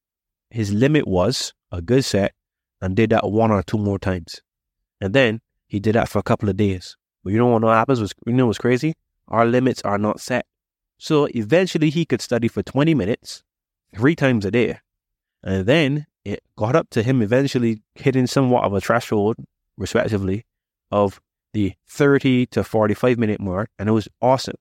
his 0.49 0.71
limit 0.71 1.07
was, 1.07 1.53
a 1.71 1.81
good 1.81 2.05
set, 2.05 2.33
and 2.81 2.95
did 2.95 3.09
that 3.09 3.29
one 3.29 3.51
or 3.51 3.63
two 3.63 3.77
more 3.77 3.99
times. 3.99 4.41
And 5.01 5.13
then 5.13 5.41
he 5.67 5.79
did 5.79 5.95
that 5.95 6.09
for 6.09 6.19
a 6.19 6.23
couple 6.23 6.49
of 6.49 6.57
days. 6.57 6.95
But 7.23 7.33
you 7.33 7.39
know 7.39 7.47
what 7.47 7.63
happens? 7.63 7.99
Was, 7.99 8.13
you 8.25 8.33
know 8.33 8.47
what's 8.47 8.57
crazy? 8.57 8.93
Our 9.27 9.45
limits 9.45 9.81
are 9.83 9.97
not 9.97 10.19
set. 10.19 10.45
So 10.97 11.27
eventually 11.33 11.89
he 11.89 12.05
could 12.05 12.21
study 12.21 12.47
for 12.47 12.63
20 12.63 12.93
minutes, 12.93 13.43
three 13.95 14.15
times 14.15 14.45
a 14.45 14.51
day. 14.51 14.79
And 15.43 15.65
then 15.65 16.05
it 16.23 16.41
got 16.57 16.75
up 16.75 16.89
to 16.91 17.03
him 17.03 17.21
eventually 17.21 17.81
hitting 17.95 18.27
somewhat 18.27 18.63
of 18.63 18.73
a 18.73 18.81
threshold 18.81 19.37
respectively, 19.77 20.45
of 20.91 21.19
the 21.53 21.73
30 21.87 22.47
to 22.47 22.63
45 22.63 23.17
minute 23.17 23.39
mark, 23.39 23.69
and 23.79 23.89
it 23.89 23.93
was 23.93 24.07
awesome. 24.21 24.55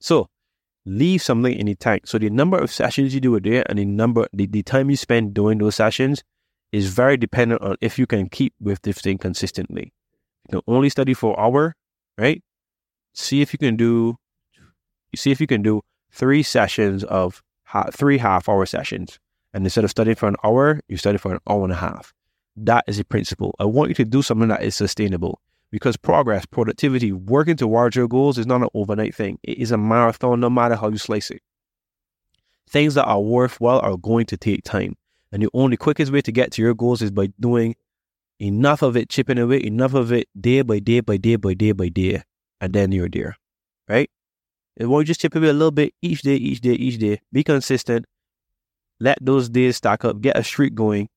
So 0.00 0.28
leave 0.84 1.22
something 1.22 1.52
in 1.52 1.66
the 1.66 1.74
tank. 1.74 2.06
So 2.06 2.18
the 2.18 2.30
number 2.30 2.58
of 2.58 2.70
sessions 2.70 3.14
you 3.14 3.20
do 3.20 3.34
a 3.34 3.40
day 3.40 3.62
and 3.66 3.78
the 3.78 3.84
number, 3.84 4.26
the, 4.32 4.46
the 4.46 4.62
time 4.62 4.90
you 4.90 4.96
spend 4.96 5.34
doing 5.34 5.58
those 5.58 5.74
sessions 5.74 6.22
is 6.76 6.88
very 6.88 7.16
dependent 7.16 7.62
on 7.62 7.76
if 7.80 7.98
you 7.98 8.06
can 8.06 8.28
keep 8.28 8.54
with 8.60 8.82
this 8.82 9.00
thing 9.00 9.18
consistently. 9.18 9.92
You 10.50 10.60
can 10.60 10.74
only 10.74 10.88
study 10.90 11.14
for 11.14 11.32
an 11.34 11.44
hour, 11.44 11.74
right? 12.18 12.42
See 13.12 13.40
if 13.40 13.52
you 13.52 13.58
can 13.58 13.76
do, 13.76 14.16
you 15.12 15.16
see 15.16 15.30
if 15.30 15.40
you 15.40 15.46
can 15.46 15.62
do 15.62 15.80
three 16.10 16.42
sessions 16.42 17.02
of 17.04 17.42
ha- 17.64 17.90
three 17.92 18.18
half 18.18 18.48
hour 18.48 18.66
sessions. 18.66 19.18
And 19.54 19.64
instead 19.64 19.84
of 19.84 19.90
studying 19.90 20.16
for 20.16 20.28
an 20.28 20.36
hour, 20.44 20.80
you 20.88 20.96
study 20.98 21.18
for 21.18 21.32
an 21.32 21.40
hour 21.48 21.64
and 21.64 21.72
a 21.72 21.76
half. 21.76 22.12
That 22.56 22.84
is 22.86 22.98
a 22.98 23.04
principle. 23.04 23.54
I 23.58 23.64
want 23.64 23.88
you 23.88 23.94
to 23.96 24.04
do 24.04 24.22
something 24.22 24.48
that 24.48 24.62
is 24.62 24.76
sustainable. 24.76 25.40
because 25.70 25.96
progress, 25.96 26.46
productivity, 26.46 27.12
working 27.12 27.56
towards 27.56 27.96
your 27.96 28.08
goals 28.08 28.38
is 28.38 28.46
not 28.46 28.62
an 28.62 28.68
overnight 28.74 29.14
thing. 29.14 29.38
It 29.42 29.58
is 29.58 29.72
a 29.72 29.76
marathon, 29.76 30.40
no 30.40 30.48
matter 30.48 30.76
how 30.76 30.88
you 30.88 30.98
slice 30.98 31.30
it. 31.30 31.42
Things 32.68 32.94
that 32.94 33.04
are 33.04 33.20
worthwhile 33.20 33.80
are 33.80 33.96
going 33.96 34.26
to 34.26 34.36
take 34.36 34.62
time. 34.64 34.96
And 35.36 35.42
the 35.42 35.50
only 35.52 35.76
quickest 35.76 36.10
way 36.10 36.22
to 36.22 36.32
get 36.32 36.50
to 36.52 36.62
your 36.62 36.72
goals 36.72 37.02
is 37.02 37.10
by 37.10 37.26
doing 37.38 37.76
enough 38.40 38.80
of 38.80 38.96
it, 38.96 39.10
chipping 39.10 39.36
away, 39.36 39.62
enough 39.62 39.92
of 39.92 40.10
it 40.10 40.28
day 40.40 40.62
by 40.62 40.78
day 40.78 41.00
by 41.00 41.18
day 41.18 41.36
by 41.36 41.52
day 41.52 41.72
by 41.72 41.90
day. 41.90 42.22
And 42.58 42.72
then 42.72 42.90
you're 42.90 43.10
there, 43.10 43.36
right? 43.86 44.08
And 44.78 44.88
won't 44.88 45.06
just 45.06 45.20
chip 45.20 45.34
away 45.34 45.48
a 45.48 45.52
little 45.52 45.72
bit 45.72 45.92
each 46.00 46.22
day, 46.22 46.36
each 46.36 46.62
day, 46.62 46.72
each 46.72 46.98
day. 46.98 47.20
Be 47.34 47.44
consistent. 47.44 48.06
Let 48.98 49.18
those 49.20 49.50
days 49.50 49.76
stack 49.76 50.06
up. 50.06 50.22
Get 50.22 50.38
a 50.38 50.42
streak 50.42 50.74
going, 50.74 51.10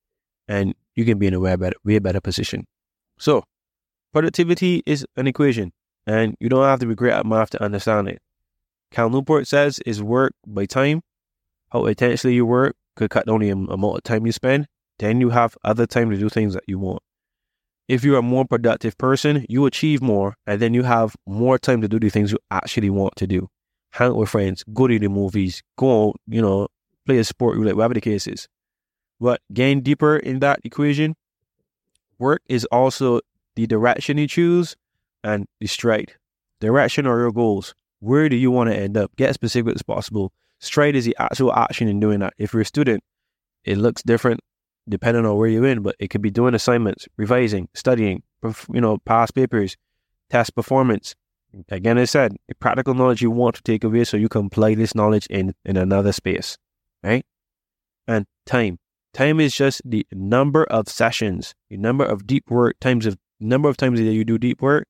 and 0.50 0.76
you 0.98 1.06
can 1.06 1.18
be 1.18 1.28
in 1.28 1.34
a 1.34 1.40
way 1.40 1.56
better, 1.56 1.78
way 1.86 2.00
better 2.00 2.20
position. 2.20 2.68
So, 3.20 3.46
productivity 4.12 4.84
is 4.86 5.06
an 5.16 5.28
equation, 5.28 5.72
and 6.06 6.36
you 6.42 6.50
don't 6.50 6.66
have 6.66 6.80
to 6.80 6.86
be 6.86 6.94
great 6.94 7.14
at 7.14 7.26
math 7.26 7.52
to 7.52 7.64
understand 7.64 8.10
it. 8.10 8.22
Cal 8.92 9.10
Newport 9.10 9.48
says 9.48 9.80
is 9.86 10.04
work 10.04 10.34
by 10.46 10.66
time. 10.66 11.04
How 11.70 11.86
intensely 11.86 12.34
you 12.34 12.46
work 12.46 12.76
could 13.00 13.10
cut 13.10 13.26
down 13.26 13.40
the 13.40 13.50
amount 13.50 13.98
of 13.98 14.04
time 14.04 14.26
you 14.26 14.32
spend. 14.32 14.68
Then 15.00 15.22
you 15.22 15.30
have 15.30 15.58
other 15.64 15.88
time 15.88 16.12
to 16.12 16.18
do 16.18 16.30
things 16.30 16.54
that 16.54 16.66
you 16.68 16.78
want. 16.78 17.02
If 17.88 18.04
you're 18.04 18.20
a 18.20 18.22
more 18.22 18.46
productive 18.46 18.98
person, 18.98 19.46
you 19.50 19.66
achieve 19.66 20.02
more, 20.02 20.36
and 20.46 20.62
then 20.62 20.76
you 20.76 20.84
have 20.84 21.16
more 21.26 21.58
time 21.58 21.82
to 21.82 21.88
do 21.88 22.00
the 22.00 22.10
things 22.10 22.32
you 22.32 22.38
actually 22.52 22.92
want 22.92 23.16
to 23.16 23.26
do. 23.26 23.48
Hang 23.92 24.10
out 24.10 24.18
with 24.18 24.30
friends, 24.30 24.64
go 24.74 24.86
to 24.86 25.00
the 25.00 25.08
movies, 25.08 25.64
go 25.76 26.10
out, 26.10 26.16
you 26.28 26.42
know, 26.42 26.68
play 27.08 27.18
a 27.18 27.24
sport, 27.24 27.58
whatever 27.58 27.96
the 27.96 28.02
case 28.02 28.28
is. 28.28 28.48
But 29.20 29.42
getting 29.52 29.82
deeper 29.82 30.18
in 30.18 30.40
that 30.40 30.60
equation, 30.64 31.16
work 32.20 32.42
is 32.48 32.66
also 32.66 33.22
the 33.56 33.66
direction 33.66 34.18
you 34.18 34.28
choose 34.28 34.76
and 35.24 35.48
the 35.60 35.68
stride. 35.68 36.14
Direction 36.60 37.08
or 37.08 37.20
your 37.20 37.32
goals. 37.32 37.74
Where 38.00 38.30
do 38.30 38.36
you 38.36 38.52
want 38.52 38.70
to 38.70 38.78
end 38.78 38.98
up? 38.98 39.16
Get 39.16 39.30
as 39.30 39.36
specific 39.36 39.74
as 39.74 39.82
possible. 39.82 40.32
Stride 40.60 40.96
is 40.96 41.06
the 41.06 41.16
actual 41.20 41.54
action 41.54 41.88
in 41.88 42.00
doing 42.00 42.20
that. 42.20 42.34
If 42.38 42.54
you're 42.54 42.62
a 42.62 42.66
student, 42.66 43.04
it 43.64 43.78
looks 43.78 44.04
different 44.04 44.42
depending 44.88 45.26
on 45.26 45.38
where 45.38 45.48
you're 45.48 45.68
in, 45.68 45.82
but 45.82 45.96
it 46.00 46.10
could 46.10 46.22
be 46.22 46.32
doing 46.32 46.56
assignments, 46.56 47.08
revising, 47.16 47.70
studying, 47.76 48.24
you 48.44 48.82
know, 48.82 48.98
past 49.06 49.36
papers, 49.36 49.78
test 50.30 50.56
performance. 50.56 51.16
Again, 51.70 51.98
I 51.98 52.06
said, 52.06 52.36
practical 52.60 52.94
knowledge 52.94 53.22
you 53.22 53.32
want 53.32 53.56
to 53.56 53.62
take 53.62 53.84
away 53.84 54.04
so 54.04 54.18
you 54.18 54.30
can 54.30 54.48
apply 54.48 54.76
this 54.76 54.96
knowledge 54.96 55.28
in, 55.28 55.54
in 55.64 55.78
another 55.78 56.12
space, 56.12 56.58
right? 57.04 57.24
And 58.08 58.26
time. 58.46 58.80
Time 59.14 59.40
is 59.40 59.56
just 59.56 59.82
the 59.86 60.06
number 60.12 60.64
of 60.66 60.88
sessions, 60.88 61.54
the 61.70 61.78
number 61.78 62.06
of 62.06 62.28
deep 62.28 62.50
work, 62.50 62.80
times 62.80 63.06
of 63.06 63.18
number 63.40 63.70
of 63.70 63.78
times 63.78 64.00
that 64.00 64.06
you 64.06 64.26
do 64.26 64.38
deep 64.38 64.62
work, 64.62 64.88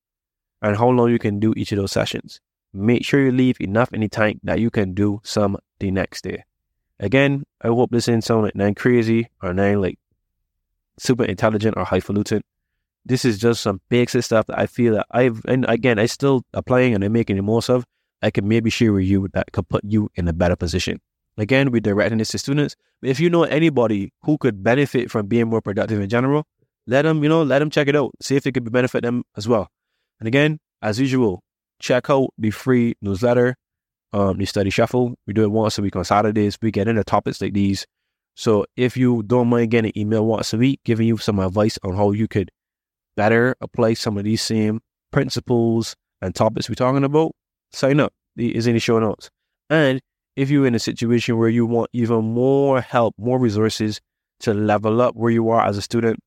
and 0.62 0.78
how 0.78 0.90
long 0.90 1.10
you 1.10 1.20
can 1.20 1.40
do 1.40 1.54
each 1.56 1.72
of 1.72 1.78
those 1.78 1.92
sessions. 1.92 2.42
Make 2.74 3.04
sure 3.04 3.24
you 3.24 3.32
leave 3.32 3.60
enough 3.60 3.92
in 3.94 4.02
the 4.02 4.10
tank 4.10 4.40
that 4.44 4.60
you 4.60 4.70
can 4.70 4.94
do 4.94 5.22
some 5.24 5.58
the 5.80 5.92
next 5.92 6.24
day. 6.24 6.44
Again, 7.00 7.46
I 7.62 7.68
hope 7.68 7.92
this 7.92 8.06
sound 8.06 8.44
like 8.44 8.56
nine 8.56 8.76
crazy 8.76 9.30
or 9.42 9.54
nine 9.54 9.82
like 9.82 9.98
super 10.98 11.24
intelligent 11.24 11.78
or 11.78 11.86
highfalutin. 11.86 12.42
This 13.06 13.26
is 13.26 13.40
just 13.40 13.62
some 13.62 13.82
basic 13.90 14.24
stuff 14.24 14.48
that 14.48 14.60
I 14.60 14.68
feel 14.68 14.96
that 14.96 15.08
I've 15.10 15.42
and 15.46 15.66
again 15.70 15.98
I 15.98 16.06
still 16.06 16.44
applying 16.54 16.94
and 16.94 17.04
I'm 17.04 17.14
making 17.14 17.38
the 17.38 17.42
most 17.42 17.70
of. 17.70 17.86
I 18.22 18.30
can 18.32 18.48
maybe 18.48 18.70
share 18.70 18.92
with 18.92 19.06
you 19.06 19.30
that 19.34 19.52
could 19.54 19.70
put 19.70 19.84
you 19.86 20.10
in 20.16 20.28
a 20.28 20.34
better 20.34 20.58
position. 20.58 21.00
Again, 21.38 21.72
we're 21.72 21.80
directing 21.80 22.18
this 22.18 22.32
to 22.32 22.38
students. 22.38 22.76
But 23.00 23.10
if 23.10 23.20
you 23.22 23.30
know 23.30 23.44
anybody 23.44 24.12
who 24.24 24.38
could 24.38 24.62
benefit 24.62 25.10
from 25.10 25.28
being 25.28 25.48
more 25.48 25.62
productive 25.62 26.02
in 26.02 26.10
general, 26.10 26.46
let 26.86 27.04
them, 27.04 27.24
you 27.24 27.30
know, 27.30 27.44
let 27.44 27.60
them 27.60 27.70
check 27.70 27.88
it 27.88 27.96
out. 27.96 28.12
See 28.22 28.36
if 28.36 28.46
it 28.46 28.52
could 28.52 28.70
benefit 28.72 29.04
them 29.04 29.24
as 29.38 29.48
well. 29.48 29.70
And 30.20 30.28
again, 30.28 30.60
as 30.82 31.00
usual, 31.00 31.42
check 31.80 32.10
out 32.10 32.30
the 32.38 32.52
free 32.52 32.96
newsletter, 33.02 33.56
um, 34.14 34.38
the 34.38 34.46
study 34.46 34.70
shuffle. 34.70 35.16
We 35.26 35.34
do 35.34 35.44
it 35.44 35.52
once 35.52 35.78
a 35.78 35.82
week 35.82 35.96
on 35.96 36.06
Saturdays. 36.06 36.58
We 36.62 36.72
get 36.72 36.88
into 36.88 37.04
topics 37.04 37.42
like 37.42 37.54
these. 37.54 37.86
So 38.36 38.66
if 38.78 38.96
you 38.96 39.24
don't 39.24 39.50
mind 39.50 39.72
getting 39.72 39.92
an 39.94 40.00
email 40.00 40.26
once 40.26 40.54
a 40.54 40.58
week, 40.58 40.80
giving 40.86 41.08
you 41.08 41.18
some 41.18 41.40
advice 41.40 41.78
on 41.84 41.96
how 41.96 42.12
you 42.12 42.28
could 42.28 42.52
better 43.16 43.56
apply 43.60 43.96
some 43.96 44.18
of 44.18 44.24
these 44.24 44.42
same 44.42 44.80
principles 45.12 45.96
and 46.22 46.34
topics 46.34 46.70
we're 46.70 46.76
talking 46.76 47.04
about, 47.04 47.34
sign 47.72 48.00
up. 48.00 48.14
It 48.38 48.56
is 48.56 48.68
in 48.68 48.74
the 48.74 48.80
show 48.80 49.00
notes. 49.00 49.30
And 49.70 50.00
if 50.36 50.50
you're 50.50 50.66
in 50.66 50.76
a 50.76 50.80
situation 50.80 51.38
where 51.38 51.50
you 51.50 51.66
want 51.66 51.90
even 51.92 52.24
more 52.24 52.80
help, 52.82 53.14
more 53.18 53.40
resources 53.40 54.00
to 54.40 54.54
level 54.54 55.02
up 55.02 55.16
where 55.16 55.32
you 55.32 55.50
are 55.50 55.66
as 55.66 55.78
a 55.78 55.82
student 55.82 56.18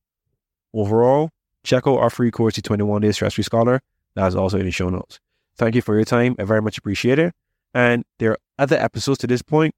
overall, 0.75 1.31
check 1.65 1.87
out 1.87 1.99
our 1.99 2.11
free 2.11 2.31
course, 2.31 2.57
the 2.57 2.63
21 2.63 3.01
Day 3.01 3.13
Stress 3.13 3.35
Free 3.35 3.45
Scholar. 3.45 3.81
That's 4.15 4.35
also 4.35 4.59
in 4.59 4.67
the 4.67 4.71
show 4.71 4.91
notes. 4.91 5.19
Thank 5.57 5.75
you 5.75 5.83
for 5.83 5.95
your 5.95 6.05
time. 6.05 6.37
I 6.39 6.45
very 6.45 6.63
much 6.63 6.79
appreciate 6.79 7.19
it. 7.19 7.35
And 7.75 8.05
there 8.19 8.33
are 8.33 8.39
other 8.59 8.77
episodes 8.77 9.19
to 9.19 9.27
this 9.27 9.43
point. 9.43 9.75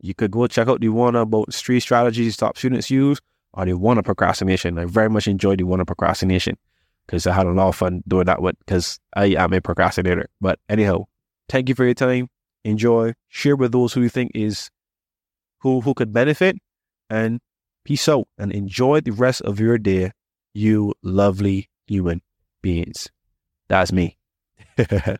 You 0.00 0.14
could 0.14 0.30
go 0.30 0.46
check 0.46 0.68
out 0.68 0.80
the 0.80 0.88
one 0.88 1.14
about 1.14 1.54
three 1.54 1.80
strategies 1.80 2.36
top 2.36 2.58
students 2.58 2.90
use 2.90 3.20
or 3.54 3.64
the 3.64 3.74
one 3.74 3.98
on 3.98 4.04
procrastination. 4.04 4.78
I 4.78 4.84
very 4.84 5.08
much 5.08 5.28
enjoyed 5.28 5.60
the 5.60 5.64
one 5.64 5.80
on 5.80 5.86
procrastination 5.86 6.56
because 7.06 7.26
I 7.26 7.32
had 7.32 7.46
a 7.46 7.52
lot 7.52 7.68
of 7.68 7.76
fun 7.76 8.02
doing 8.08 8.26
that 8.26 8.42
one 8.42 8.54
because 8.60 8.98
I 9.14 9.26
am 9.26 9.52
a 9.52 9.60
procrastinator. 9.60 10.28
But 10.40 10.58
anyhow, 10.68 11.04
thank 11.48 11.68
you 11.68 11.74
for 11.74 11.84
your 11.84 11.94
time. 11.94 12.28
Enjoy, 12.64 13.12
share 13.28 13.56
with 13.56 13.72
those 13.72 13.92
who 13.92 14.02
you 14.02 14.08
think 14.08 14.32
is 14.34 14.70
who 15.60 15.80
who 15.80 15.94
could 15.94 16.12
benefit, 16.12 16.56
and 17.10 17.40
peace 17.84 18.08
out 18.08 18.28
and 18.38 18.52
enjoy 18.52 19.00
the 19.00 19.10
rest 19.10 19.42
of 19.42 19.60
your 19.60 19.78
day, 19.78 20.12
you 20.54 20.94
lovely 21.02 21.68
human 21.86 22.22
beings. 22.62 23.08
That's 23.68 23.92
me. 23.92 24.16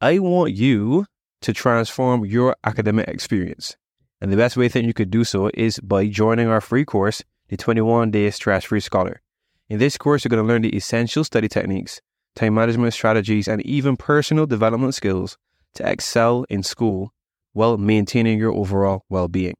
I 0.00 0.18
want 0.18 0.52
you 0.52 1.06
to 1.42 1.52
transform 1.52 2.24
your 2.24 2.56
academic 2.64 3.08
experience. 3.08 3.76
And 4.20 4.30
the 4.30 4.36
best 4.36 4.56
way 4.56 4.68
that 4.68 4.84
you 4.84 4.92
could 4.92 5.10
do 5.10 5.24
so 5.24 5.50
is 5.54 5.78
by 5.80 6.06
joining 6.06 6.48
our 6.48 6.60
free 6.60 6.84
course, 6.84 7.22
the 7.48 7.56
21 7.56 8.10
Day 8.10 8.30
Stress 8.30 8.64
Free 8.64 8.80
Scholar. 8.80 9.22
In 9.68 9.78
this 9.78 9.96
course, 9.96 10.24
you're 10.24 10.30
going 10.30 10.42
to 10.42 10.48
learn 10.48 10.62
the 10.62 10.76
essential 10.76 11.24
study 11.24 11.48
techniques, 11.48 12.00
time 12.34 12.54
management 12.54 12.92
strategies, 12.92 13.48
and 13.48 13.64
even 13.64 13.96
personal 13.96 14.46
development 14.46 14.94
skills 14.94 15.38
to 15.74 15.88
excel 15.88 16.44
in 16.50 16.62
school 16.62 17.12
while 17.52 17.78
maintaining 17.78 18.38
your 18.38 18.52
overall 18.52 19.04
well 19.08 19.28
being. 19.28 19.54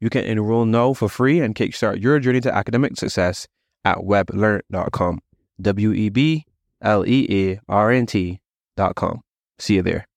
You 0.00 0.08
can 0.10 0.24
enroll 0.24 0.64
now 0.64 0.94
for 0.94 1.08
free 1.08 1.40
and 1.40 1.54
kickstart 1.54 2.02
your 2.02 2.18
journey 2.18 2.40
to 2.40 2.54
academic 2.54 2.96
success 2.96 3.46
at 3.84 3.98
weblearn.com. 3.98 5.20
W 5.60 5.92
E 5.92 6.08
B 6.08 6.46
L 6.82 7.04
E 7.06 7.26
A 7.30 7.60
R 7.68 7.90
N 7.90 8.06
com. 8.94 9.20
See 9.58 9.74
you 9.74 9.82
there. 9.82 10.09